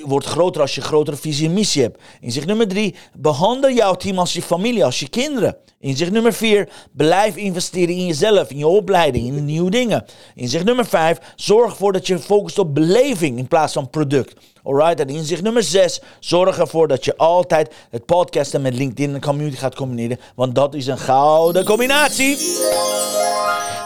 wordt 0.00 0.26
groter 0.26 0.60
als 0.60 0.74
je 0.74 0.80
grotere 0.80 1.16
visie 1.16 1.46
en 1.48 1.52
missie 1.52 1.82
hebt. 1.82 2.00
Inzicht 2.20 2.46
nummer 2.46 2.68
drie, 2.68 2.94
behandel 3.14 3.70
jouw 3.70 3.94
team 3.94 4.18
als 4.18 4.32
je 4.32 4.42
familie, 4.42 4.84
als 4.84 5.00
je 5.00 5.08
kinderen. 5.08 5.56
Inzicht 5.80 6.10
nummer 6.10 6.32
vier, 6.32 6.68
blijf 6.92 7.36
investeren 7.36 7.94
in 7.94 8.06
jezelf, 8.06 8.50
in 8.50 8.58
je 8.58 8.66
opleiding, 8.66 9.26
in 9.26 9.44
nieuwe 9.44 9.70
dingen. 9.70 10.04
Inzicht 10.34 10.64
nummer 10.64 10.86
vijf, 10.86 11.18
zorg 11.36 11.70
ervoor 11.70 11.92
dat 11.92 12.06
je 12.06 12.18
focust 12.18 12.58
op 12.58 12.74
beleving 12.74 13.38
in 13.38 13.48
plaats 13.48 13.72
van 13.72 13.90
product. 13.90 14.34
Alright, 14.64 15.00
en 15.00 15.08
inzicht 15.08 15.42
nummer 15.42 15.62
6. 15.62 16.00
Zorg 16.20 16.58
ervoor 16.58 16.88
dat 16.88 17.04
je 17.04 17.16
altijd 17.16 17.74
het 17.90 18.06
podcasten 18.06 18.62
met 18.62 18.74
LinkedIn 18.74 19.14
en 19.14 19.20
community 19.20 19.56
gaat 19.56 19.74
combineren. 19.74 20.18
Want 20.34 20.54
dat 20.54 20.74
is 20.74 20.86
een 20.86 20.98
gouden 20.98 21.64
combinatie. 21.64 22.36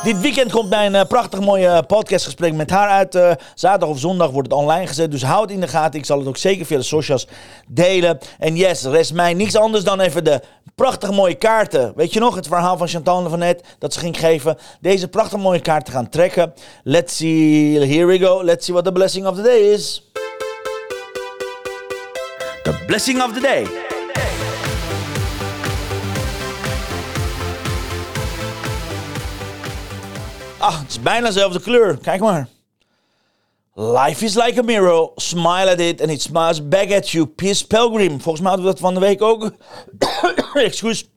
Dit 0.07 0.21
weekend 0.21 0.53
komt 0.53 0.69
mijn 0.69 0.95
uh, 0.95 1.05
prachtig 1.05 1.41
mooie 1.41 1.83
podcastgesprek 1.83 2.53
met 2.53 2.71
haar 2.71 2.89
uit. 2.89 3.15
Uh, 3.15 3.31
zaterdag 3.55 3.89
of 3.89 3.99
zondag 3.99 4.31
wordt 4.31 4.51
het 4.51 4.59
online 4.59 4.87
gezet. 4.87 5.11
Dus 5.11 5.23
houd 5.23 5.51
in 5.51 5.61
de 5.61 5.69
gaten. 5.69 5.99
Ik 5.99 6.07
zal 6.07 6.19
het 6.19 6.29
ook 6.29 6.37
zeker 6.37 6.67
via 6.67 6.77
de 6.77 6.83
socials 6.83 7.27
delen. 7.67 8.19
En 8.39 8.57
yes, 8.57 8.85
rest 8.85 9.13
mij 9.13 9.35
niks 9.35 9.57
anders 9.57 9.85
dan 9.85 10.01
even 10.01 10.25
de 10.25 10.41
prachtig 10.75 11.11
mooie 11.11 11.35
kaarten. 11.35 11.93
Weet 11.97 12.13
je 12.13 12.21
nog 12.21 12.35
het 12.35 12.47
verhaal 12.47 12.77
van 12.77 12.89
Chantal 12.89 13.29
van 13.29 13.39
net 13.39 13.63
dat 13.79 13.93
ze 13.93 13.99
ging 13.99 14.19
geven? 14.19 14.59
Deze 14.81 15.09
prachtig 15.09 15.39
mooie 15.39 15.61
kaarten 15.61 15.93
gaan 15.93 16.09
trekken. 16.09 16.55
Let's 16.83 17.17
see. 17.17 17.79
Here 17.87 18.07
we 18.07 18.19
go. 18.19 18.45
Let's 18.45 18.65
see 18.65 18.75
what 18.75 18.87
the 18.87 18.93
blessing 18.93 19.27
of 19.27 19.37
the 19.37 19.43
day 19.43 19.73
is. 19.73 20.11
The 22.63 22.83
blessing 22.87 23.23
of 23.23 23.33
the 23.33 23.41
day. 23.41 23.67
Ah, 30.59 30.81
het 30.81 30.91
is 30.91 31.01
bijna 31.01 31.27
dezelfde 31.27 31.61
kleur. 31.61 31.99
Kijk 31.99 32.21
maar. 32.21 32.49
Life 33.75 34.25
is 34.25 34.35
like 34.35 34.59
a 34.59 34.63
mirror. 34.63 35.11
Smile 35.17 35.71
at 35.71 35.81
it 35.81 36.01
and 36.01 36.11
it 36.11 36.23
smiles 36.23 36.69
back 36.69 36.91
at 36.91 37.11
you. 37.11 37.27
Peace 37.27 37.67
Pilgrim. 37.67 38.21
Volgens 38.21 38.41
mij 38.41 38.49
hadden 38.49 38.67
we 38.67 38.73
dat 38.73 38.81
van 38.81 38.95
de 38.95 39.01
week 39.01 39.23
ook. 39.23 39.51
Excuus. 40.55 41.09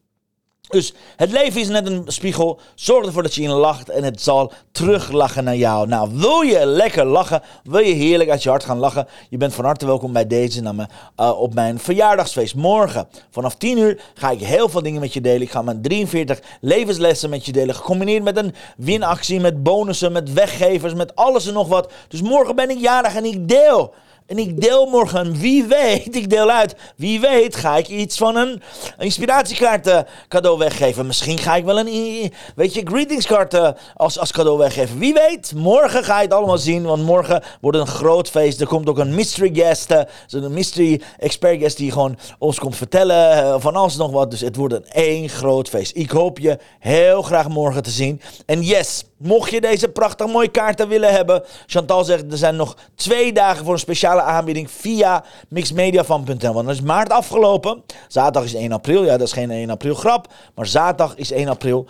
Dus 0.70 0.94
het 1.16 1.32
leven 1.32 1.62
is 1.62 1.68
net 1.68 1.88
een 1.88 2.04
spiegel. 2.08 2.60
Zorg 2.76 3.06
ervoor 3.06 3.24
dat 3.24 3.36
je 3.36 3.42
in 3.42 3.50
lacht 3.50 3.90
en 3.90 4.04
het 4.04 4.22
zal 4.22 4.52
teruglachen 4.72 5.44
naar 5.44 5.56
jou. 5.56 5.88
Nou, 5.88 6.10
wil 6.14 6.42
je 6.42 6.66
lekker 6.66 7.06
lachen? 7.06 7.42
Wil 7.64 7.80
je 7.80 7.94
heerlijk 7.94 8.30
uit 8.30 8.44
je 8.44 8.50
hart 8.50 8.64
gaan 8.64 8.78
lachen? 8.78 9.08
Je 9.30 9.38
bent 9.38 9.54
van 9.54 9.66
harte 9.66 9.86
welkom 9.86 10.14
bij 10.14 10.28
deze 10.28 10.62
naar 10.62 10.90
uh, 11.20 11.40
op 11.40 11.54
mijn 11.54 11.80
verjaardagsfeest. 11.80 12.56
Morgen 12.56 13.08
vanaf 13.32 13.56
10 13.56 13.78
uur 13.78 14.02
ga 14.14 14.32
ik 14.32 14.40
heel 14.40 14.70
veel 14.70 14.82
dingen 14.82 15.02
met 15.02 15.14
je 15.14 15.22
delen. 15.22 15.42
Ik 15.42 15.52
ga 15.52 15.62
mijn 15.62 15.82
43 15.82 16.40
levenslessen 16.62 17.30
met 17.30 17.46
je 17.46 17.52
delen. 17.52 17.76
Gecombineerd 17.76 18.24
met 18.24 18.38
een 18.38 18.54
winactie, 18.78 19.40
met 19.40 19.64
bonussen, 19.64 20.12
met 20.12 20.34
weggevers, 20.34 20.94
met 20.94 21.16
alles 21.16 21.48
en 21.48 21.54
nog 21.54 21.68
wat. 21.68 21.92
Dus 22.08 22.22
morgen 22.22 22.56
ben 22.56 22.70
ik 22.70 22.80
jarig 22.80 23.16
en 23.16 23.26
ik 23.26 23.48
deel. 23.48 23.94
En 24.30 24.38
ik 24.38 24.62
deel 24.62 24.86
morgen, 24.86 25.40
wie 25.40 25.64
weet, 25.64 26.16
ik 26.16 26.30
deel 26.30 26.50
uit. 26.50 26.76
Wie 26.96 27.20
weet 27.20 27.56
ga 27.56 27.78
ik 27.78 27.88
iets 27.88 28.18
van 28.18 28.36
een 28.36 28.62
inspiratiekaart 28.98 29.88
uh, 29.88 30.00
cadeau 30.28 30.58
weggeven. 30.58 31.06
Misschien 31.06 31.38
ga 31.38 31.56
ik 31.56 31.66
wel 31.66 31.80
een, 31.80 32.34
weet 32.56 32.74
je, 32.74 32.82
greetingskaart 32.84 33.54
uh, 33.54 33.70
als, 33.96 34.20
als 34.20 34.32
cadeau 34.32 34.58
weggeven. 34.58 35.00
Wie 35.00 35.14
weet, 35.14 35.54
morgen 35.56 36.04
ga 36.04 36.18
je 36.18 36.24
het 36.24 36.34
allemaal 36.34 36.58
zien. 36.58 36.84
Want 36.84 37.04
morgen 37.04 37.44
wordt 37.62 37.78
een 37.78 37.88
groot 37.88 38.30
feest. 38.30 38.62
Er 38.62 38.68
komt 38.68 38.90
ook 38.90 38.98
een 38.98 39.16
mystery 39.16 39.54
guest, 39.54 39.92
uh, 39.92 40.02
een 40.28 40.54
mystery 40.54 41.02
expert 41.20 41.60
guest 41.60 41.78
die 41.78 41.92
gewoon 41.92 42.18
ons 42.40 42.60
komt 42.60 42.76
vertellen 42.76 43.62
van 43.62 43.76
alles 43.76 43.96
nog 43.96 44.12
wat. 44.12 44.32
Dus 44.32 44.42
het 44.42 44.56
wordt 44.56 44.74
een 44.74 44.90
één 44.90 45.30
groot 45.30 45.70
feest. 45.70 45.96
Ik 45.96 46.10
hoop 46.10 46.40
je 46.40 46.58
heel 46.80 47.22
graag 47.22 47.48
morgen 47.48 47.84
te 47.84 47.90
zien. 47.90 48.22
En 48.46 48.62
yes, 48.62 49.04
mocht 49.18 49.52
je 49.52 49.62
deze 49.62 49.88
prachtig 49.88 50.28
mooie 50.28 50.52
kaarten 50.52 50.88
willen 50.88 51.12
hebben. 51.12 51.44
Chantal 51.66 52.04
zegt, 52.04 52.32
er 52.32 52.38
zijn 52.38 52.56
nog 52.56 52.76
twee 52.96 53.34
dagen 53.34 53.66
voor 53.66 53.74
een 53.74 53.80
speciale 53.80 54.19
aanbieding 54.22 54.72
via 54.72 55.24
mixmediafan.nl. 55.50 56.54
Want 56.54 56.66
dan 56.66 56.70
is 56.70 56.82
maart 56.82 57.12
afgelopen. 57.12 57.84
Zaterdag 58.08 58.44
is 58.44 58.54
1 58.54 58.72
april. 58.72 59.04
Ja, 59.04 59.18
dat 59.18 59.28
is 59.28 59.34
geen 59.34 59.52
1 59.52 59.70
april 59.70 59.96
grap. 59.96 60.34
Maar 60.56 60.68
zaterdag 60.68 61.16
is 61.16 61.32
1 61.32 61.48
april. 61.48 61.88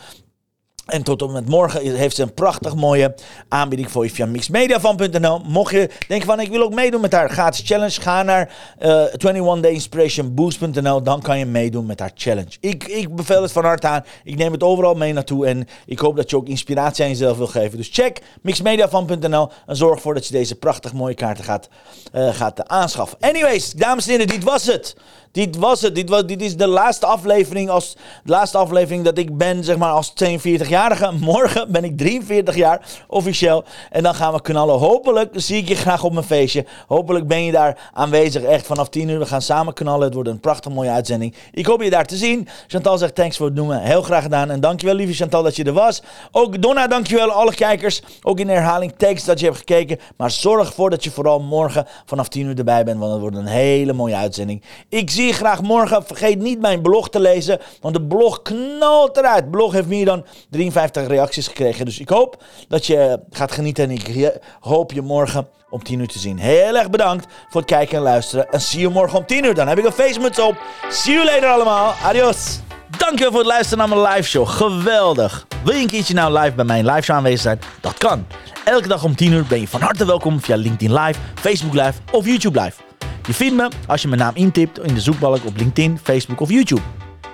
En 0.89 1.03
tot 1.03 1.21
en 1.21 1.31
met 1.31 1.49
morgen 1.49 1.95
heeft 1.95 2.15
ze 2.15 2.21
een 2.21 2.33
prachtig 2.33 2.75
mooie 2.75 3.15
aanbieding 3.47 3.91
voor 3.91 4.03
je 4.03 4.11
via 4.11 4.25
mixmediafan.nl. 4.25 5.39
Mocht 5.39 5.71
je 5.71 5.89
denken 6.07 6.27
van 6.27 6.39
ik 6.39 6.49
wil 6.49 6.61
ook 6.61 6.73
meedoen 6.73 7.01
met 7.01 7.11
haar 7.11 7.29
gratis 7.29 7.65
challenge, 7.65 8.01
ga 8.01 8.23
naar 8.23 8.53
uh, 8.79 9.03
21dayinspirationboost.nl. 9.03 11.03
Dan 11.03 11.21
kan 11.21 11.39
je 11.39 11.45
meedoen 11.45 11.85
met 11.85 11.99
haar 11.99 12.11
challenge. 12.15 12.57
Ik, 12.59 12.83
ik 12.83 13.15
beveel 13.15 13.41
het 13.41 13.51
van 13.51 13.63
harte 13.63 13.87
aan. 13.87 14.05
Ik 14.23 14.37
neem 14.37 14.51
het 14.51 14.63
overal 14.63 14.93
mee 14.93 15.13
naartoe 15.13 15.45
en 15.45 15.67
ik 15.85 15.99
hoop 15.99 16.15
dat 16.15 16.29
je 16.29 16.35
ook 16.35 16.47
inspiratie 16.47 17.03
aan 17.03 17.09
jezelf 17.09 17.37
wil 17.37 17.47
geven. 17.47 17.77
Dus 17.77 17.89
check 17.91 18.21
mixmediafan.nl 18.41 19.49
en 19.65 19.75
zorg 19.75 19.95
ervoor 19.95 20.13
dat 20.13 20.27
je 20.27 20.33
deze 20.33 20.55
prachtig 20.55 20.93
mooie 20.93 21.15
kaarten 21.15 21.43
gaat, 21.43 21.69
uh, 22.15 22.33
gaat 22.33 22.67
aanschaffen. 22.67 23.17
Anyways, 23.19 23.71
dames 23.71 24.05
en 24.05 24.11
heren, 24.11 24.27
dit 24.27 24.43
was 24.43 24.65
het. 24.65 24.95
Dit 25.31 25.57
was 25.57 25.81
het. 25.81 25.95
Dit, 25.95 26.09
was, 26.09 26.25
dit 26.25 26.41
is 26.41 26.57
de 26.57 26.67
laatste 26.67 27.05
aflevering 27.05 27.69
als 27.69 27.95
de 28.23 28.31
laatste 28.31 28.57
aflevering 28.57 29.03
dat 29.03 29.17
ik 29.17 29.37
ben, 29.37 29.63
zeg 29.63 29.77
maar, 29.77 29.91
als 29.91 30.13
42-jarige. 30.23 31.11
Morgen 31.19 31.71
ben 31.71 31.83
ik 31.83 31.97
43 31.97 32.55
jaar, 32.55 32.81
officieel. 33.07 33.63
En 33.89 34.03
dan 34.03 34.15
gaan 34.15 34.33
we 34.33 34.41
knallen. 34.41 34.79
Hopelijk 34.79 35.31
zie 35.33 35.57
ik 35.57 35.67
je 35.67 35.75
graag 35.75 36.03
op 36.03 36.13
mijn 36.13 36.25
feestje. 36.25 36.65
Hopelijk 36.87 37.27
ben 37.27 37.43
je 37.43 37.51
daar 37.51 37.89
aanwezig, 37.93 38.43
echt 38.43 38.65
vanaf 38.65 38.89
10 38.89 39.09
uur. 39.09 39.19
We 39.19 39.25
gaan 39.25 39.41
samen 39.41 39.73
knallen. 39.73 40.05
Het 40.05 40.13
wordt 40.13 40.29
een 40.29 40.39
prachtig 40.39 40.71
mooie 40.71 40.89
uitzending. 40.89 41.35
Ik 41.51 41.65
hoop 41.65 41.81
je 41.81 41.89
daar 41.89 42.05
te 42.05 42.15
zien. 42.15 42.47
Chantal 42.67 42.97
zegt 42.97 43.15
thanks 43.15 43.37
voor 43.37 43.45
het 43.45 43.55
noemen. 43.55 43.81
Heel 43.81 44.01
graag 44.01 44.23
gedaan. 44.23 44.51
En 44.51 44.59
dankjewel, 44.59 44.95
lieve 44.95 45.13
Chantal, 45.13 45.43
dat 45.43 45.55
je 45.55 45.63
er 45.63 45.73
was. 45.73 46.01
Ook 46.31 46.61
Donna, 46.61 46.87
dankjewel. 46.87 47.31
Alle 47.31 47.53
kijkers. 47.53 48.01
Ook 48.21 48.39
in 48.39 48.49
herhaling, 48.49 48.93
thanks 48.97 49.25
dat 49.25 49.39
je 49.39 49.45
hebt 49.45 49.57
gekeken. 49.57 49.99
Maar 50.17 50.31
zorg 50.31 50.67
ervoor 50.67 50.89
dat 50.89 51.03
je 51.03 51.11
vooral 51.11 51.39
morgen 51.39 51.87
vanaf 52.05 52.27
10 52.27 52.45
uur 52.45 52.57
erbij 52.57 52.83
bent. 52.83 52.99
Want 52.99 53.11
het 53.11 53.21
wordt 53.21 53.35
een 53.35 53.45
hele 53.45 53.93
mooie 53.93 54.15
uitzending. 54.15 54.63
Ik 54.89 55.09
zie 55.09 55.18
je 55.25 55.33
graag 55.33 55.61
morgen. 55.61 56.05
Vergeet 56.05 56.39
niet 56.39 56.59
mijn 56.61 56.81
blog 56.81 57.09
te 57.09 57.19
lezen, 57.19 57.59
want 57.81 57.95
de 57.95 58.01
blog 58.03 58.41
knalt 58.41 59.17
eruit. 59.17 59.43
De 59.43 59.49
blog 59.49 59.73
heeft 59.73 59.87
meer 59.87 60.05
dan 60.05 60.25
53 60.49 61.07
reacties 61.07 61.47
gekregen. 61.47 61.85
Dus 61.85 61.99
ik 61.99 62.09
hoop 62.09 62.43
dat 62.67 62.85
je 62.85 63.19
gaat 63.29 63.51
genieten 63.51 63.83
en 63.83 63.91
ik 63.91 64.39
hoop 64.59 64.91
je 64.91 65.01
morgen 65.01 65.47
om 65.69 65.83
10 65.83 65.99
uur 65.99 66.07
te 66.07 66.19
zien. 66.19 66.39
Heel 66.39 66.77
erg 66.77 66.89
bedankt 66.89 67.25
voor 67.49 67.61
het 67.61 67.69
kijken 67.69 67.97
en 67.97 68.03
luisteren. 68.03 68.51
En 68.51 68.61
zie 68.61 68.79
je 68.79 68.89
morgen 68.89 69.17
om 69.17 69.25
10 69.25 69.43
uur. 69.43 69.53
Dan 69.53 69.67
heb 69.67 69.77
ik 69.77 69.85
een 69.85 69.91
feestmuts 69.91 70.39
op. 70.39 70.57
See 70.89 71.13
you 71.13 71.25
later 71.25 71.49
allemaal. 71.49 71.93
Adios. 72.03 72.59
Dankjewel 72.97 73.31
voor 73.31 73.39
het 73.39 73.49
luisteren 73.49 73.77
naar 73.77 73.97
mijn 73.97 74.15
live 74.15 74.29
show. 74.29 74.47
Geweldig. 74.47 75.47
Wil 75.63 75.75
je 75.75 75.81
een 75.81 75.87
keertje 75.87 76.13
nou 76.13 76.39
live 76.39 76.55
bij 76.55 76.65
mijn 76.65 76.85
live 76.85 77.01
show 77.01 77.15
aanwezig 77.15 77.41
zijn? 77.41 77.59
Dat 77.81 77.97
kan. 77.97 78.25
Elke 78.65 78.87
dag 78.87 79.03
om 79.03 79.15
10 79.15 79.31
uur 79.31 79.45
ben 79.49 79.59
je 79.59 79.67
van 79.67 79.81
harte 79.81 80.05
welkom 80.05 80.41
via 80.41 80.55
LinkedIn 80.55 80.93
Live, 80.93 81.19
Facebook 81.35 81.73
Live 81.73 81.93
of 82.11 82.25
YouTube 82.25 82.61
Live. 82.61 82.88
Je 83.29 83.35
vindt 83.35 83.55
me 83.55 83.69
als 83.87 84.01
je 84.01 84.07
mijn 84.07 84.19
naam 84.19 84.35
intipt 84.35 84.79
in 84.79 84.93
de 84.93 85.01
zoekbalk 85.01 85.45
op 85.45 85.57
LinkedIn, 85.57 85.99
Facebook 86.03 86.39
of 86.39 86.49
YouTube. 86.49 86.81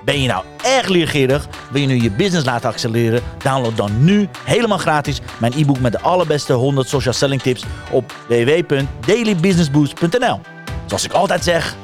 Ben 0.06 0.22
je 0.22 0.28
nou 0.28 0.44
erg 0.64 0.88
leergierig? 0.88 1.48
Wil 1.72 1.82
je 1.82 1.88
nu 1.88 2.02
je 2.02 2.12
business 2.12 2.46
laten 2.46 2.70
accelereren? 2.70 3.22
Download 3.44 3.78
dan 3.78 4.04
nu 4.04 4.30
helemaal 4.44 4.78
gratis 4.78 5.22
mijn 5.38 5.54
e-book 5.56 5.80
met 5.80 5.92
de 5.92 6.00
allerbeste 6.00 6.54
100 6.54 6.88
social 6.88 7.14
selling 7.14 7.42
tips 7.42 7.64
op 7.92 8.14
www.dailybusinessboost.nl. 8.28 10.40
Zoals 10.86 11.06
ik 11.06 11.12
altijd 11.12 11.44
zeg, 11.44 11.76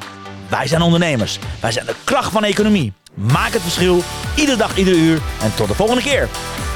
wij 0.48 0.66
zijn 0.66 0.82
ondernemers. 0.82 1.38
Wij 1.60 1.72
zijn 1.72 1.86
de 1.86 1.94
kracht 2.04 2.32
van 2.32 2.42
de 2.42 2.48
economie. 2.48 2.92
Maak 3.14 3.52
het 3.52 3.62
verschil, 3.62 4.02
iedere 4.34 4.56
dag, 4.56 4.76
iedere 4.76 4.96
uur. 4.96 5.20
En 5.42 5.54
tot 5.54 5.68
de 5.68 5.74
volgende 5.74 6.02
keer. 6.02 6.28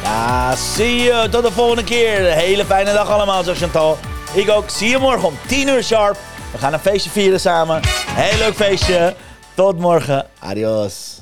Ja, 0.02 0.56
zie 0.56 0.96
je. 0.96 1.28
Tot 1.30 1.42
de 1.42 1.52
volgende 1.52 1.84
keer. 1.84 2.20
Hele 2.20 2.64
fijne 2.64 2.92
dag 2.92 3.10
allemaal, 3.10 3.44
zo 3.44 3.54
Chantal. 3.54 3.98
Ik 4.32 4.50
ook. 4.50 4.70
Zie 4.70 4.88
je 4.88 4.98
morgen 4.98 5.28
om 5.28 5.34
10 5.46 5.68
uur 5.68 5.82
sharp. 5.82 6.16
We 6.52 6.58
gaan 6.58 6.72
een 6.72 6.78
feestje 6.78 7.10
vieren 7.10 7.40
samen. 7.40 7.80
Heel 8.10 8.38
leuk 8.38 8.54
feestje. 8.54 9.14
Tot 9.54 9.78
morgen. 9.78 10.26
Adios. 10.38 11.20